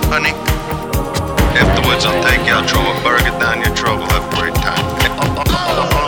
Honey, 0.09 0.33
afterwards 1.61 2.09
I'll 2.09 2.17
take 2.25 2.49
you 2.49 2.57
out, 2.57 2.65
throw 2.65 2.81
a 2.81 2.97
burger 3.05 3.37
down 3.37 3.61
your 3.61 3.77
throat. 3.77 4.01
We'll 4.01 4.09
have 4.09 4.25
a 4.25 4.37
great 4.41 4.57
time. 4.57 4.81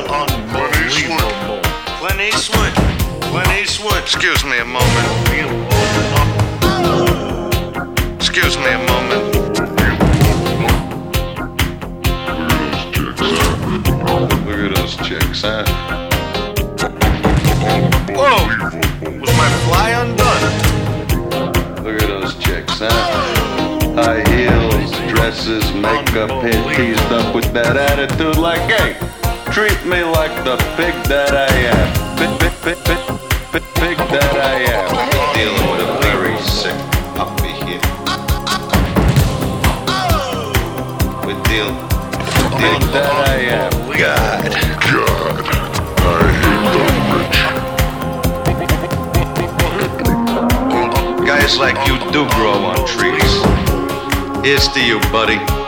Unbelievable. 0.09 1.61
Clint 2.01 2.33
Eastwood. 2.33 2.73
Clint 3.29 3.53
Eastwood. 3.61 4.01
Excuse 4.01 4.43
me 4.45 4.57
a 4.57 4.65
moment. 4.65 5.64
Excuse 8.45 8.63
me 8.67 8.73
a 8.73 8.79
moment. 8.79 9.25
Look 14.45 14.59
at 14.59 14.77
those 14.77 14.97
chicks, 14.97 15.41
huh? 15.41 15.65
Whoa! 18.13 18.37
Was 19.19 19.33
my 19.39 19.49
fly 19.65 19.89
undone? 19.97 20.45
Look 21.85 22.03
at 22.03 22.09
those 22.09 22.35
chicks, 22.35 22.81
huh? 22.81 22.91
High 23.95 24.23
heels, 24.29 24.91
dresses, 25.11 25.65
makeup, 25.73 26.31
hair 26.43 26.77
teased 26.77 27.13
up 27.13 27.35
with 27.35 27.51
that 27.55 27.79
attitude 27.79 28.37
like, 28.37 28.61
hey, 28.71 28.93
treat 29.53 29.83
me 29.87 30.05
like 30.05 30.45
the 30.45 30.59
pig 30.77 30.93
that 31.09 31.35
I 31.35 31.49
am. 31.73 32.19
Pig, 32.19 32.53
pig, 32.61 32.77
pig, 32.85 33.24
deal 42.65 42.81
that 42.93 43.11
I 43.29 43.37
am. 43.61 43.73
God. 43.99 44.53
God. 44.89 45.37
I 46.01 46.23
hate 46.43 46.65
the 46.73 46.81
rich. 47.17 47.41
Guys 51.27 51.59
like 51.59 51.79
you 51.87 51.99
do 52.13 52.23
grow 52.37 52.59
on 52.73 52.79
trees. 52.87 53.35
Here's 54.45 54.69
to 54.69 54.81
you, 54.85 54.99
buddy. 55.13 55.64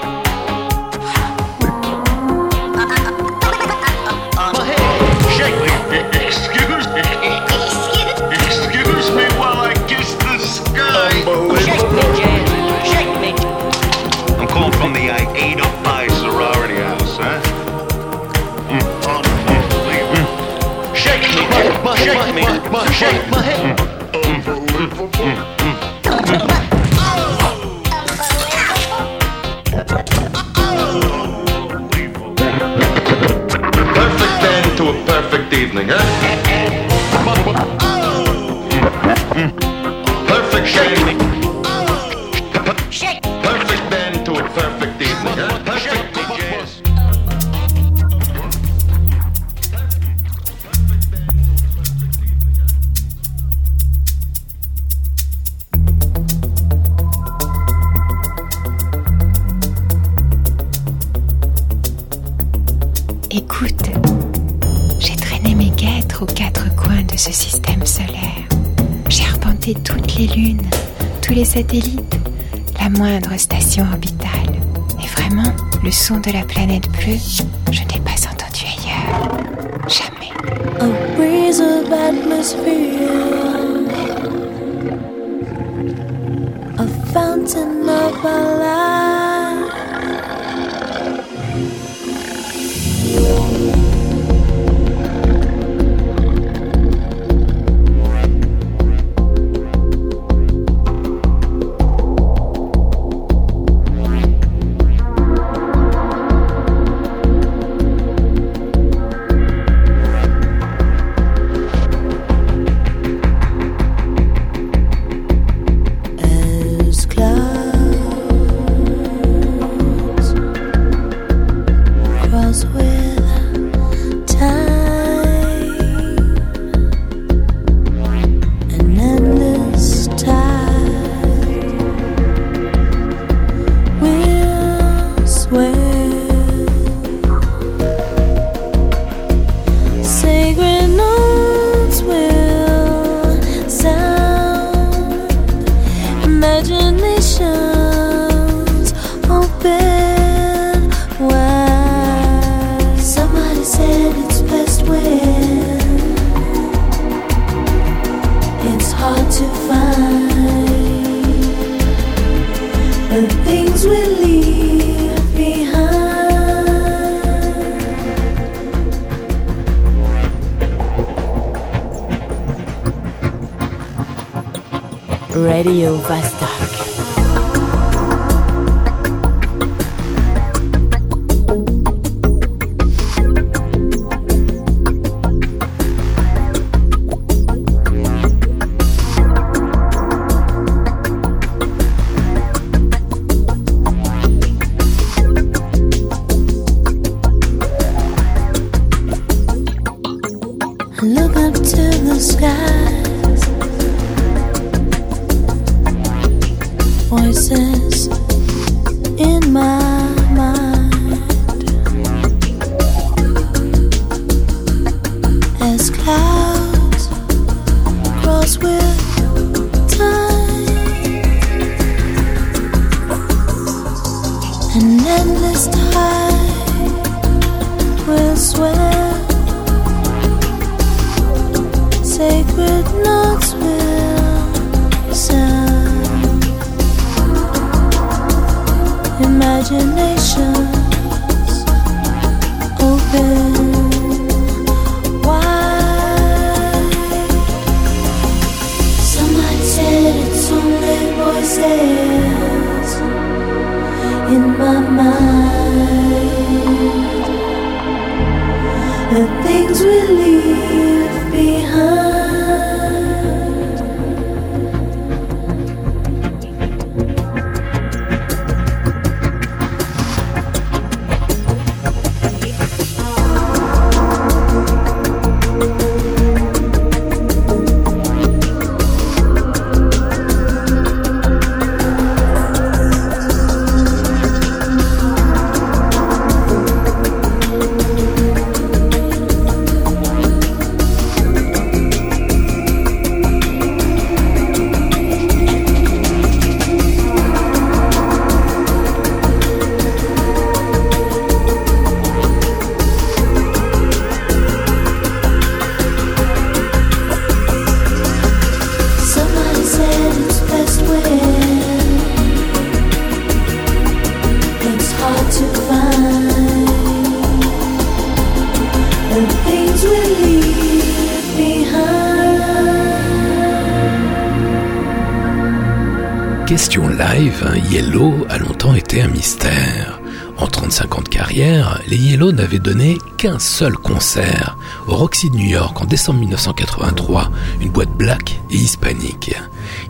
Qu'un 333.27 333.39
seul 333.41 333.73
concert 333.73 334.57
au 334.87 334.95
Roxy 334.95 335.31
de 335.31 335.37
New 335.37 335.49
York 335.49 335.83
en 335.83 335.85
décembre 335.85 336.21
1983, 336.21 337.33
une 337.61 337.71
boîte 337.71 337.91
black 337.91 338.39
et 338.53 338.55
hispanique. 338.55 339.35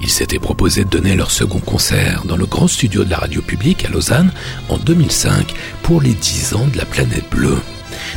Ils 0.00 0.08
s'étaient 0.08 0.38
proposé 0.38 0.84
de 0.84 0.88
donner 0.88 1.14
leur 1.14 1.30
second 1.30 1.58
concert 1.58 2.22
dans 2.24 2.38
le 2.38 2.46
grand 2.46 2.66
studio 2.66 3.04
de 3.04 3.10
la 3.10 3.18
radio 3.18 3.42
publique 3.42 3.84
à 3.84 3.90
Lausanne 3.90 4.32
en 4.70 4.78
2005 4.78 5.54
pour 5.82 6.00
les 6.00 6.14
10 6.14 6.54
ans 6.54 6.66
de 6.72 6.78
la 6.78 6.86
planète 6.86 7.28
bleue. 7.30 7.58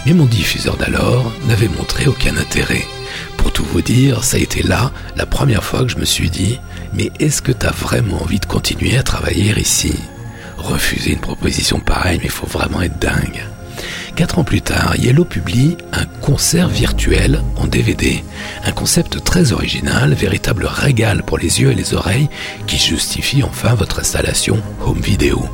Mais 0.06 0.14
mon 0.14 0.24
diffuseur 0.24 0.78
d'alors 0.78 1.34
n'avait 1.50 1.68
montré 1.68 2.08
aucun 2.08 2.38
intérêt. 2.38 2.86
Pour 3.36 3.52
tout 3.52 3.66
vous 3.66 3.82
dire, 3.82 4.24
ça 4.24 4.38
a 4.38 4.40
été 4.40 4.64
là 4.64 4.94
la 5.18 5.26
première 5.26 5.66
fois 5.66 5.82
que 5.82 5.91
je 5.91 5.98
me 5.98 6.06
suis 6.06 6.30
dit, 6.30 6.62
mais 6.94 7.12
est-ce 7.20 7.41
que 7.41 7.52
t'as 7.52 7.72
vraiment 7.72 8.22
envie 8.22 8.40
de 8.40 8.46
continuer 8.46 8.98
à 8.98 9.04
travailler 9.04 9.54
ici? 9.60 9.96
Refuser 10.56 11.12
une 11.12 11.20
proposition 11.20 11.82
pareille, 11.82 12.20
mais 12.20 12.26
il 12.26 12.32
faut 12.32 12.48
vraiment 12.48 12.82
être 12.82 13.00
dingue. 13.00 13.44
Quatre 14.15 14.40
ans 14.40 14.44
plus 14.44 14.61
tard, 14.61 14.95
Yellow 14.98 15.26
publie 15.26 15.77
un 15.94 16.06
concert 16.22 16.68
virtuel 16.68 17.41
en 17.56 17.68
DVD, 17.68 18.23
un 18.65 18.72
concept 18.72 19.23
très 19.23 19.53
original, 19.53 20.14
véritable 20.14 20.65
régal 20.65 21.23
pour 21.23 21.38
les 21.38 21.61
yeux 21.61 21.72
et 21.72 21.76
les 21.76 21.94
oreilles 21.94 22.30
qui 22.68 22.77
justifie 22.77 23.44
enfin 23.44 23.76
votre 23.76 23.99
installation 23.99 24.61
home 24.86 24.99
vidéo. 24.99 25.49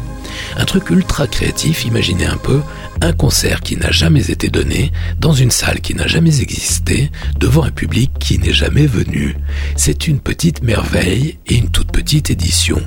Un 0.57 0.65
truc 0.65 0.89
ultra 0.89 1.27
créatif, 1.27 1.85
imaginez 1.85 2.25
un 2.25 2.37
peu, 2.37 2.61
un 3.01 3.11
concert 3.11 3.61
qui 3.61 3.75
n'a 3.75 3.91
jamais 3.91 4.31
été 4.31 4.49
donné, 4.49 4.91
dans 5.19 5.33
une 5.33 5.51
salle 5.51 5.81
qui 5.81 5.93
n'a 5.95 6.07
jamais 6.07 6.41
existé, 6.41 7.11
devant 7.37 7.63
un 7.63 7.71
public 7.71 8.11
qui 8.19 8.39
n'est 8.39 8.53
jamais 8.53 8.87
venu. 8.87 9.35
C'est 9.75 10.07
une 10.07 10.19
petite 10.19 10.63
merveille 10.63 11.37
et 11.47 11.55
une 11.55 11.69
toute 11.69 11.91
petite 11.91 12.29
édition. 12.29 12.81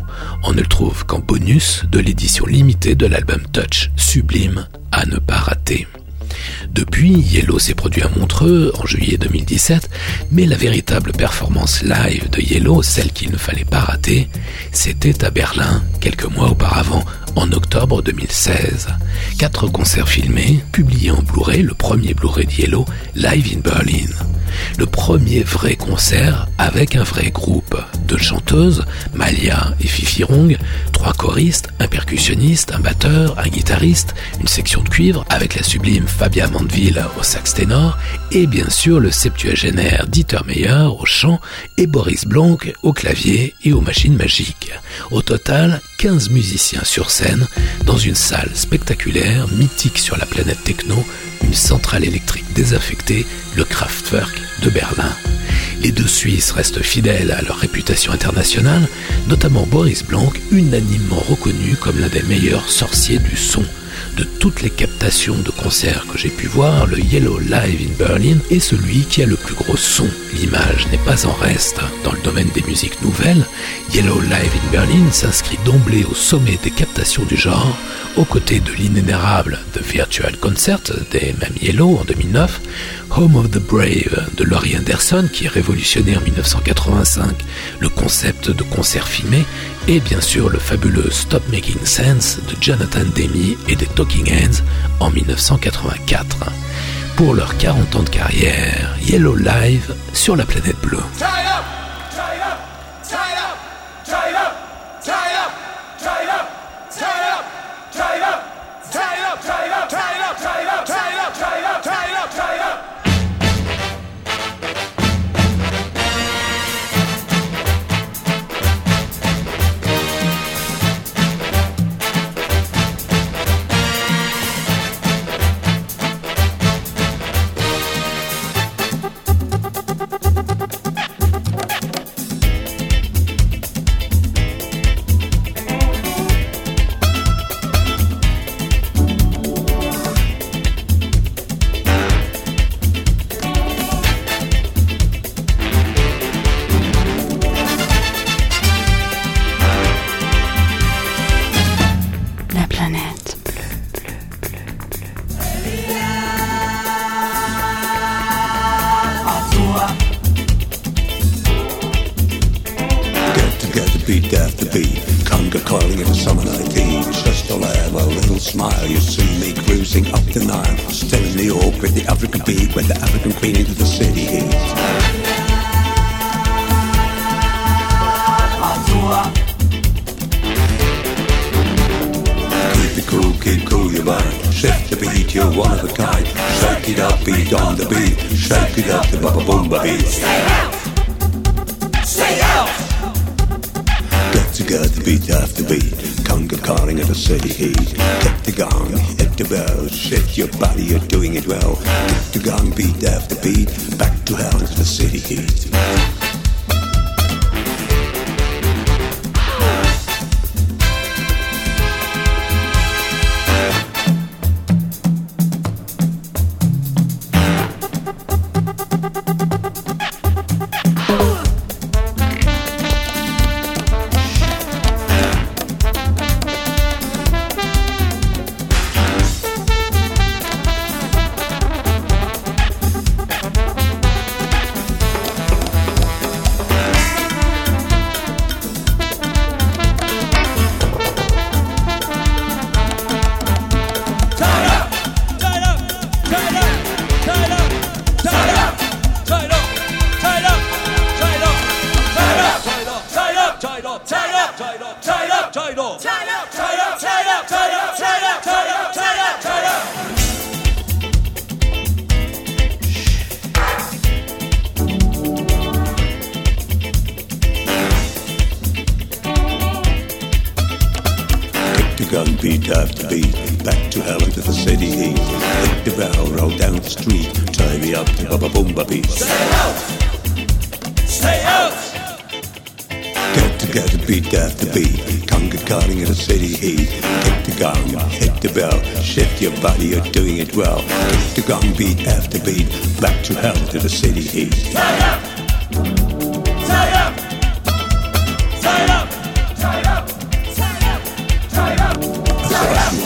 On 0.45 0.53
ne 0.53 0.61
le 0.61 0.67
trouve 0.67 1.05
qu'en 1.05 1.19
bonus 1.19 1.85
de 1.91 1.99
l'édition 1.99 2.47
limitée 2.47 2.95
de 2.95 3.07
l'album 3.07 3.43
Touch, 3.53 3.91
sublime 3.97 4.67
à 4.91 5.05
ne 5.05 5.19
pas 5.19 5.37
rater. 5.37 5.87
Depuis, 6.73 7.13
Yellow 7.13 7.59
s'est 7.59 7.75
produit 7.75 8.03
à 8.03 8.09
Montreux 8.09 8.73
en 8.79 8.87
juillet 8.87 9.17
2017, 9.17 9.91
mais 10.33 10.47
la 10.47 10.57
véritable 10.57 11.13
performance 11.13 11.83
live 11.83 12.29
de 12.31 12.41
Yellow, 12.41 12.83
celle 12.83 13.13
qu'il 13.13 13.31
ne 13.31 13.37
fallait 13.37 13.65
pas 13.65 13.81
rater, 13.81 14.29
c'était 14.73 15.25
à 15.25 15.31
Berlin, 15.31 15.83
quelques 16.01 16.25
mois 16.27 16.51
auparavant, 16.51 17.05
en 17.37 17.51
octobre 17.53 18.03
2016. 18.03 18.89
Quatre 19.39 19.69
concerts 19.69 20.09
filmés, 20.09 20.63
publiés 20.73 21.11
en 21.11 21.23
Blu-ray, 21.23 21.63
le 21.63 21.75
premier 21.75 22.15
Blu-ray 22.15 22.47
de 22.47 22.53
Yellow, 22.53 22.85
Live 23.15 23.55
in 23.57 23.61
Berlin 23.61 24.07
le 24.77 24.87
premier 24.87 25.43
vrai 25.43 25.77
concert 25.77 26.49
avec 26.59 26.97
un 26.97 27.03
vrai 27.03 27.31
groupe. 27.31 27.77
Deux 28.07 28.19
chanteuses, 28.19 28.85
Malia 29.15 29.75
et 29.81 29.87
Fifi 29.87 30.25
Rong, 30.25 30.57
trois 30.93 31.13
choristes, 31.13 31.69
un 31.79 31.89
percussionniste, 31.89 32.73
un 32.73 32.81
batteur, 32.81 33.39
un 33.39 33.49
guitariste, 33.49 34.15
une 34.41 34.49
section 34.49 34.83
de 34.83 34.89
cuivre 34.89 35.25
avec 35.29 35.55
la 35.55 35.63
sublime 35.63 36.07
Fabia 36.07 36.49
Mandeville 36.49 37.05
au 37.19 37.23
sax 37.23 37.55
ténor 37.55 37.99
et 38.31 38.47
bien 38.47 38.69
sûr 38.69 39.01
le 39.01 39.11
septuagénaire 39.11 40.07
Dieter 40.07 40.41
Meyer 40.47 40.89
au 40.99 41.05
chant 41.05 41.41
et 41.77 41.87
Boris 41.87 42.25
Blanc 42.25 42.57
au 42.83 42.93
clavier 42.93 43.55
et 43.65 43.73
aux 43.73 43.81
machines 43.81 44.17
magiques. 44.17 44.73
Au 45.11 45.23
total, 45.23 45.81
15 45.99 46.31
musiciens 46.31 46.85
sur 46.85 47.11
scène 47.11 47.18
dans 47.85 47.97
une 47.97 48.15
salle 48.15 48.51
spectaculaire, 48.55 49.49
mythique 49.49 49.99
sur 49.99 50.17
la 50.17 50.27
planète 50.27 50.63
techno, 50.63 51.05
une 51.43 51.55
centrale 51.55 52.05
électrique 52.05 52.53
désaffectée, 52.55 53.27
le 53.57 53.65
Kraftwerk 53.65 54.41
de 54.63 54.71
Berlin. 54.71 55.13
Les 55.83 55.93
deux 55.93 56.07
Suisses 56.07 56.53
restent 56.53 56.83
fidèles 56.83 57.33
à 57.33 57.43
leur 57.43 57.57
réputation 57.57 58.13
internationale, 58.13 58.87
notamment 59.29 59.67
Boris 59.67 60.05
Blanc, 60.05 60.33
unanimement 60.51 61.23
reconnu 61.29 61.77
comme 61.81 61.99
l'un 61.99 62.09
des 62.09 62.23
meilleurs 62.23 62.71
sorciers 62.71 63.19
du 63.19 63.37
son 63.37 63.65
de 64.19 64.25
toutes 64.25 64.63
les 64.63 64.71
captations 64.71 65.37
de 65.37 65.51
concerts 65.51 66.05
que 66.11 66.19
j'ai 66.19 66.29
pu 66.29 66.49
voir, 66.49 66.89
le 66.89 66.99
Yellow 66.99 67.39
Live 67.39 67.89
in 67.89 67.95
Berlin 67.97 68.39
est 68.51 68.59
celui 68.59 69.05
qui 69.05 69.23
a 69.23 69.27
le 69.27 69.37
plus 69.37 69.55
gros 69.55 69.77
son. 69.77 70.09
L'image 70.35 70.89
n'est 70.91 70.99
pas 70.99 71.25
en 71.25 71.33
reste. 71.33 71.79
Dans 72.03 72.11
le 72.11 72.21
domaine 72.23 72.49
des 72.53 72.63
musiques 72.63 73.01
nouvelles, 73.03 73.47
Yellow 73.95 74.21
Live 74.21 74.33
in 74.33 74.73
Berlin 74.73 75.13
s'inscrit 75.13 75.59
d'emblée 75.65 76.05
au 76.05 76.15
sommet 76.15 76.59
des 76.65 76.73
captations 76.73 77.25
du 77.27 77.37
genre, 77.37 77.79
aux 78.17 78.25
côtés 78.25 78.59
de 78.59 78.73
l'inénérable 78.73 79.61
The 79.75 79.83
Virtual 79.83 80.37
Concert 80.37 80.81
des 81.13 81.35
mêmes 81.41 81.55
Yellow 81.63 81.99
en 82.01 82.05
2009, 82.05 82.61
Home 83.11 83.37
of 83.37 83.51
the 83.51 83.59
Brave 83.59 84.29
de 84.37 84.45
Laurie 84.45 84.77
Anderson 84.77 85.29
qui 85.33 85.49
révolutionné 85.49 86.17
en 86.17 86.21
1985 86.21 87.45
le 87.81 87.89
concept 87.89 88.51
de 88.51 88.63
concert 88.63 89.09
filmé 89.09 89.45
et 89.87 90.01
bien 90.01 90.21
sûr 90.21 90.49
le 90.49 90.59
fabuleux 90.59 91.11
Stop 91.11 91.43
Making 91.51 91.85
Sense 91.85 92.39
de 92.49 92.55
Jonathan 92.61 93.05
Demi 93.17 93.57
et 93.69 93.77
des 93.77 93.87
Talking 93.87 94.31
Heads 94.31 94.63
en 95.01 95.11
1984. 95.11 96.51
Pour 97.17 97.35
leurs 97.35 97.57
40 97.59 97.97
ans 97.97 98.03
de 98.03 98.11
carrière, 98.11 98.97
Yellow 99.03 99.37
Live 99.37 99.95
sur 100.13 100.37
la 100.37 100.45
planète 100.45 100.81
bleue. 100.83 101.03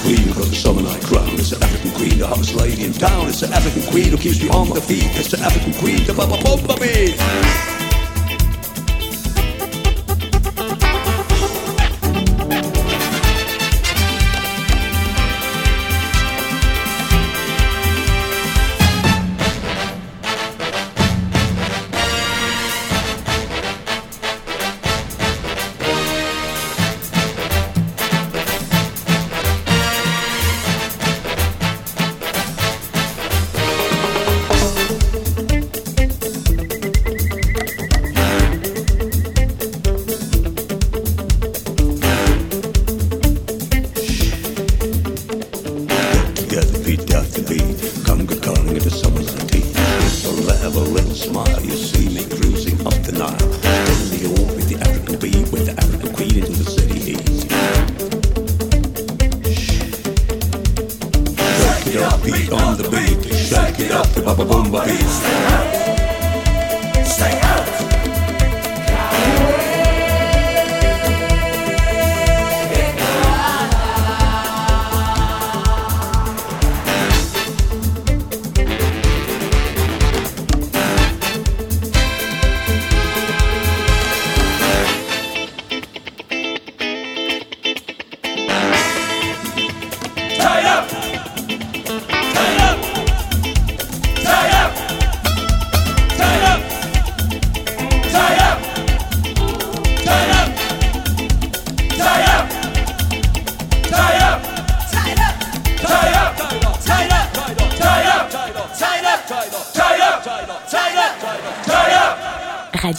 queen 0.02 0.28
who 0.34 0.44
the 0.44 0.54
summer 0.54 0.82
night 0.82 1.02
crown. 1.02 1.30
It's 1.34 1.50
the 1.50 1.64
African 1.64 1.92
queen, 1.92 2.18
the 2.18 2.26
hottest 2.26 2.54
lady 2.54 2.84
in 2.84 2.92
town. 2.92 3.28
It's 3.28 3.40
the 3.40 3.48
African 3.48 3.82
queen 3.90 4.10
who 4.10 4.18
keeps 4.18 4.42
me 4.42 4.48
on 4.50 4.68
the 4.68 4.80
feet. 4.80 5.06
It's 5.14 5.30
the 5.30 5.38
African 5.38 5.72
queen, 5.74 6.04
the 6.04 6.12
bubba 6.12 6.38
bumba 6.42 6.78
bee. 6.80 7.71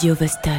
Radio 0.04 0.16
Vostok. 0.20 0.53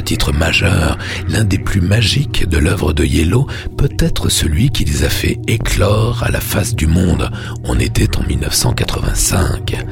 Titre 0.00 0.32
majeur, 0.32 0.98
l'un 1.28 1.44
des 1.44 1.58
plus 1.58 1.80
magiques 1.80 2.48
de 2.48 2.58
l'œuvre 2.58 2.92
de 2.92 3.04
Yellow, 3.04 3.46
peut-être 3.76 4.28
celui 4.28 4.70
qui 4.70 4.84
les 4.84 5.04
a 5.04 5.08
fait 5.08 5.38
éclore 5.46 6.22
à 6.22 6.30
la 6.30 6.40
face 6.40 6.74
du 6.74 6.86
monde. 6.86 7.30
On 7.64 7.78
était 7.78 8.16
en 8.16 8.22
1985. 8.22 9.84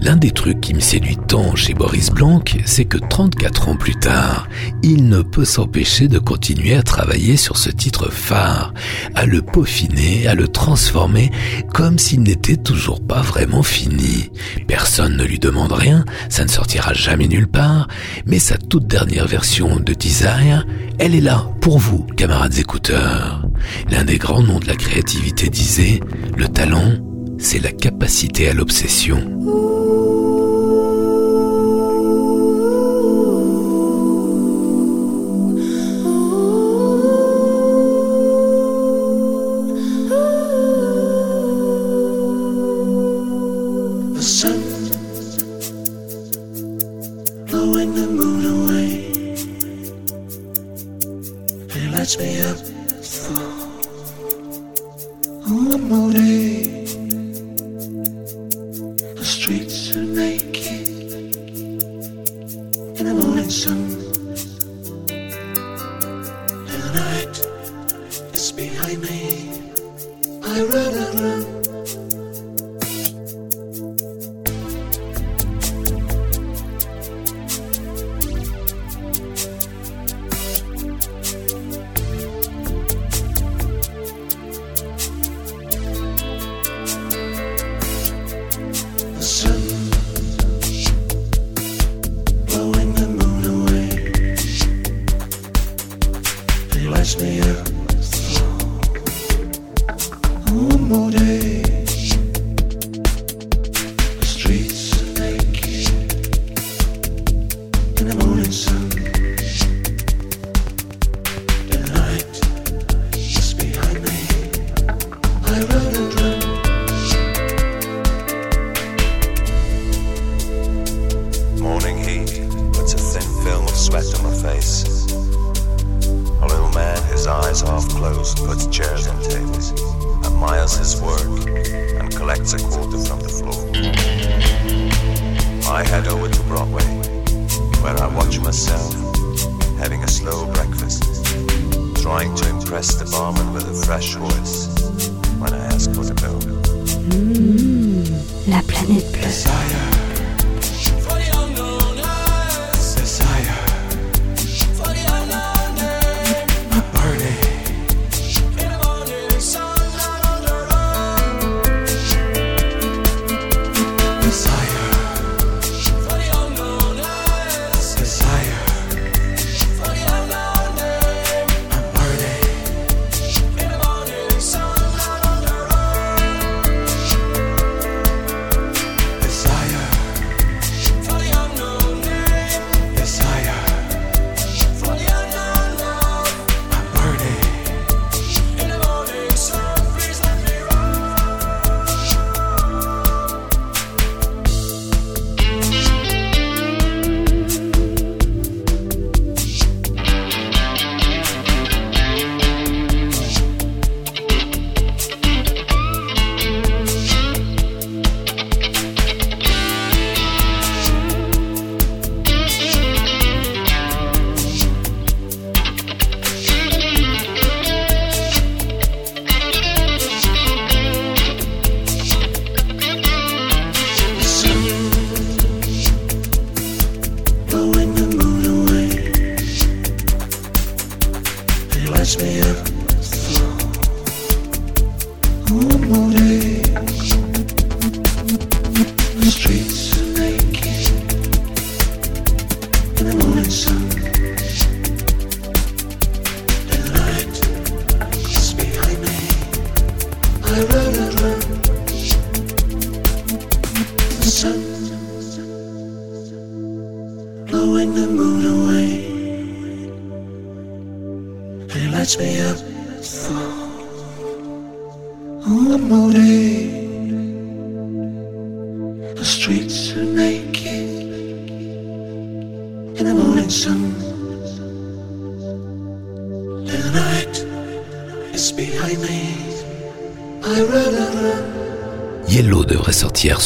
L'un 0.00 0.16
des 0.16 0.30
trucs 0.30 0.60
qui 0.60 0.74
me 0.74 0.80
séduit 0.80 1.16
tant 1.16 1.54
chez 1.54 1.74
Boris 1.74 2.10
Blanc, 2.10 2.42
c'est 2.64 2.84
que 2.84 2.98
34 2.98 3.68
ans 3.68 3.76
plus 3.76 3.96
tard, 3.96 4.47
il 4.82 5.08
ne 5.08 5.22
peut 5.22 5.44
s'empêcher 5.44 6.08
de 6.08 6.18
continuer 6.18 6.74
à 6.74 6.82
travailler 6.82 7.36
sur 7.36 7.56
ce 7.56 7.70
titre 7.70 8.10
phare, 8.10 8.72
à 9.14 9.26
le 9.26 9.42
peaufiner, 9.42 10.26
à 10.26 10.34
le 10.34 10.48
transformer 10.48 11.30
comme 11.72 11.98
s'il 11.98 12.22
n'était 12.22 12.56
toujours 12.56 13.00
pas 13.00 13.20
vraiment 13.20 13.62
fini. 13.62 14.30
Personne 14.66 15.16
ne 15.16 15.24
lui 15.24 15.38
demande 15.38 15.72
rien, 15.72 16.04
ça 16.28 16.44
ne 16.44 16.50
sortira 16.50 16.92
jamais 16.92 17.28
nulle 17.28 17.48
part, 17.48 17.88
mais 18.26 18.38
sa 18.38 18.56
toute 18.56 18.86
dernière 18.86 19.26
version 19.26 19.76
de 19.76 19.94
Desire, 19.94 20.66
elle 20.98 21.14
est 21.14 21.20
là 21.20 21.50
pour 21.60 21.78
vous, 21.78 22.04
camarades 22.16 22.58
écouteurs. 22.58 23.42
L'un 23.90 24.04
des 24.04 24.18
grands 24.18 24.42
noms 24.42 24.60
de 24.60 24.66
la 24.66 24.76
créativité 24.76 25.48
disait, 25.48 26.00
le 26.36 26.48
talent, 26.48 26.92
c'est 27.38 27.60
la 27.60 27.72
capacité 27.72 28.48
à 28.48 28.54
l'obsession. 28.54 29.22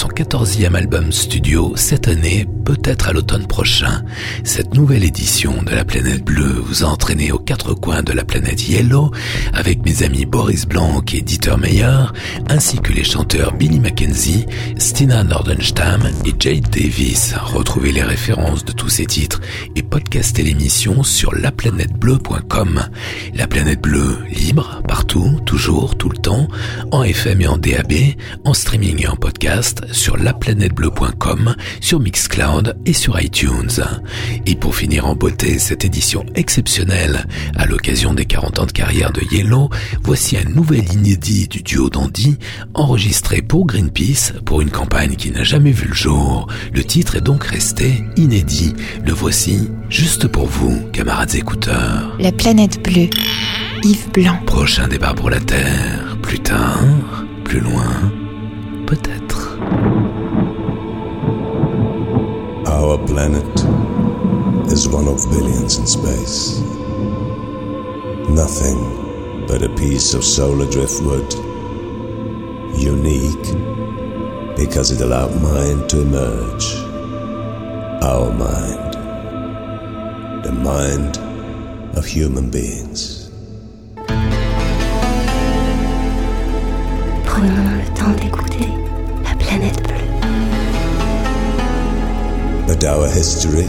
Son 0.03 0.09
14e 0.09 0.75
album 0.75 1.13
studio 1.13 1.75
cette 1.77 2.09
année, 2.09 2.45
peut-être 2.65 3.09
à 3.09 3.13
l'automne 3.13 3.47
prochain. 3.47 4.03
Cette 4.45 4.75
nouvelle 4.75 5.05
édition 5.05 5.63
de 5.63 5.71
la 5.71 5.85
planète 5.85 6.25
bleue 6.25 6.63
vous 6.65 6.85
a 6.85 6.87
entraîné 6.87 7.33
aux 7.33 7.39
quatre 7.39 7.75
coins 7.75 8.03
de 8.03 8.13
la 8.13 8.25
planète 8.25 8.69
Yellow 8.69 9.11
avec 9.53 9.85
mes 9.85 10.03
amis 10.03 10.25
Boris 10.25 10.67
Blanc 10.67 11.03
et 11.13 11.21
Dieter 11.21 11.57
Meyer, 11.59 12.07
ainsi 12.49 12.79
que 12.79 12.93
les 12.93 13.05
chanteurs 13.05 13.53
Billy 13.55 13.81
Mackenzie, 13.81 14.47
Stina 14.79 15.25
Nordenstam 15.25 16.03
et 16.25 16.33
Jade 16.39 16.69
Davis. 16.71 17.35
Retrouvez 17.43 17.93
les 17.93 18.03
références 18.03 18.65
de 18.65 18.73
tous 18.73 18.89
ces 18.89 19.07
titres 19.07 19.41
et 19.75 19.83
podcastez 19.83 20.43
l'émission 20.43 21.03
sur 21.03 21.35
laplanètebleu.com. 21.35 22.83
La 23.35 23.47
planète 23.47 23.81
bleue, 23.81 24.19
libre, 24.31 24.83
partout, 24.87 25.41
toujours, 25.45 25.97
tout 25.97 26.09
le 26.09 26.19
temps, 26.19 26.49
en 26.91 27.03
FM 27.03 27.41
et 27.41 27.47
en 27.47 27.59
DAB, 27.59 27.93
en 28.45 28.55
streaming 28.55 29.03
et 29.03 29.09
en 29.09 29.17
podcast 29.17 29.83
sur 29.93 30.17
laplanètebleu.com, 30.17 31.57
sur 31.81 32.01
Mixcloud 32.01 32.52
et 32.85 32.93
sur 32.93 33.21
iTunes. 33.21 33.71
Et 34.47 34.55
pour 34.55 34.75
finir 34.77 35.07
en 35.07 35.15
beauté 35.15 35.59
cette 35.59 35.85
édition 35.85 36.25
exceptionnelle 36.35 37.27
à 37.57 37.67
l'occasion 37.67 38.15
des 38.15 38.25
40 38.25 38.59
ans 38.59 38.67
de 38.67 38.73
carrière 38.73 39.13
de 39.13 39.23
Yellow, 39.31 39.71
voici 40.03 40.37
un 40.37 40.49
nouvel 40.49 40.93
inédit 40.93 41.49
du 41.49 41.63
duo 41.63 41.89
d'Andy 41.89 42.39
enregistré 42.75 43.43
pour 43.43 43.67
Greenpeace 43.67 44.33
pour 44.45 44.61
une 44.61 44.71
campagne 44.71 45.17
qui 45.17 45.31
n'a 45.31 45.45
jamais 45.45 45.73
vu 45.73 45.89
le 45.89 45.95
jour. 45.95 46.47
Le 46.73 46.85
titre 46.85 47.17
est 47.17 47.23
donc 47.23 47.45
resté 47.45 48.05
inédit. 48.17 48.75
Le 49.05 49.13
voici 49.13 49.71
juste 49.89 50.27
pour 50.29 50.47
vous, 50.47 50.79
camarades 50.93 51.35
écouteurs. 51.35 52.17
La 52.19 52.33
planète 52.33 52.83
bleue. 52.83 53.09
Yves 53.83 54.11
Blanc. 54.13 54.39
Prochain 54.47 54.89
débat 54.89 55.15
pour 55.15 55.31
la 55.31 55.41
Terre. 55.41 56.19
Plus 56.23 56.39
tard, 56.39 56.85
plus 57.45 57.61
loin, 57.61 58.13
Our 62.83 62.99
planet 63.07 63.61
is 64.73 64.89
one 64.89 65.07
of 65.07 65.25
billions 65.31 65.79
in 65.79 65.87
space. 65.87 66.59
Nothing 68.29 69.47
but 69.47 69.63
a 69.63 69.69
piece 69.77 70.15
of 70.15 70.25
solar 70.25 70.69
driftwood. 70.69 71.33
Unique 72.77 73.47
because 74.57 74.91
it 74.91 75.01
allowed 75.01 75.41
mind 75.41 75.89
to 75.91 76.01
emerge. 76.03 76.75
Our 78.03 78.33
mind. 78.33 78.95
The 80.45 80.51
mind 80.51 81.19
of 81.97 82.05
human 82.05 82.51
beings. 82.51 83.22
History 93.13 93.69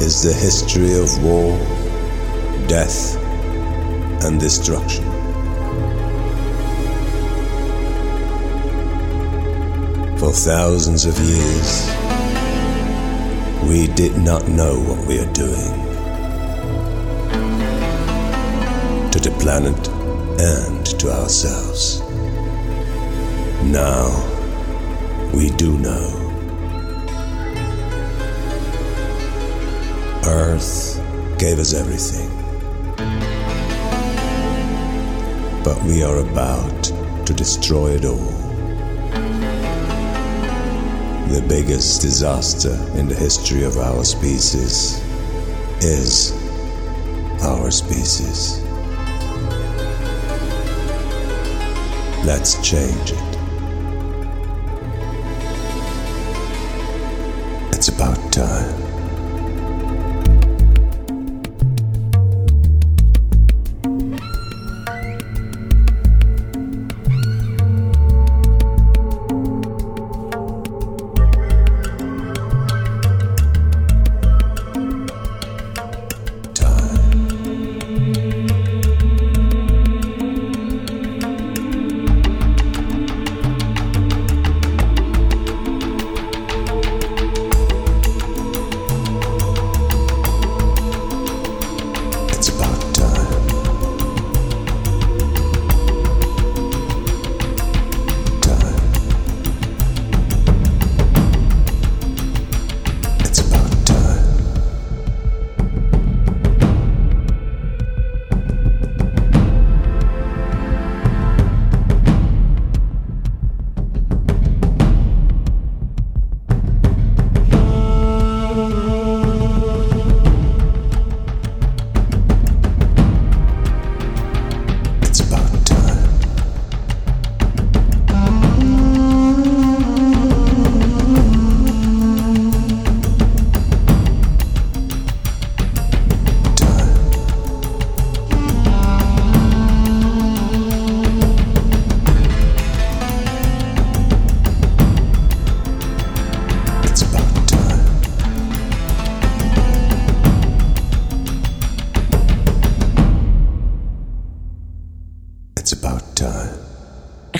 is 0.00 0.22
the 0.22 0.32
history 0.32 0.96
of 0.96 1.24
war, 1.24 1.58
death, 2.68 3.16
and 4.24 4.38
destruction. 4.38 5.04
For 10.18 10.32
thousands 10.32 11.04
of 11.04 11.18
years, 11.18 11.90
we 13.68 13.88
did 13.94 14.16
not 14.18 14.46
know 14.46 14.78
what 14.78 15.04
we 15.08 15.18
are 15.18 15.32
doing 15.32 15.74
to 19.10 19.18
the 19.18 19.36
planet 19.40 19.88
and 20.40 20.86
to 21.00 21.10
ourselves. 21.10 22.00
Now, 23.64 24.06
we 25.34 25.50
do 25.50 25.76
know. 25.78 26.27
Earth 30.28 31.00
gave 31.38 31.58
us 31.58 31.72
everything. 31.72 32.28
But 35.64 35.82
we 35.84 36.02
are 36.02 36.18
about 36.18 36.84
to 37.24 37.32
destroy 37.32 37.92
it 37.92 38.04
all. 38.04 38.32
The 41.28 41.42
biggest 41.48 42.02
disaster 42.02 42.74
in 42.94 43.08
the 43.08 43.14
history 43.14 43.64
of 43.64 43.78
our 43.78 44.04
species 44.04 45.02
is 45.80 46.32
our 47.42 47.70
species. 47.70 48.60
Let's 52.26 52.60
change 52.68 53.12
it. 53.12 53.38
It's 57.72 57.88
about 57.88 58.30
time. 58.30 58.87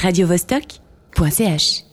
radiovostok.ch 0.08 1.87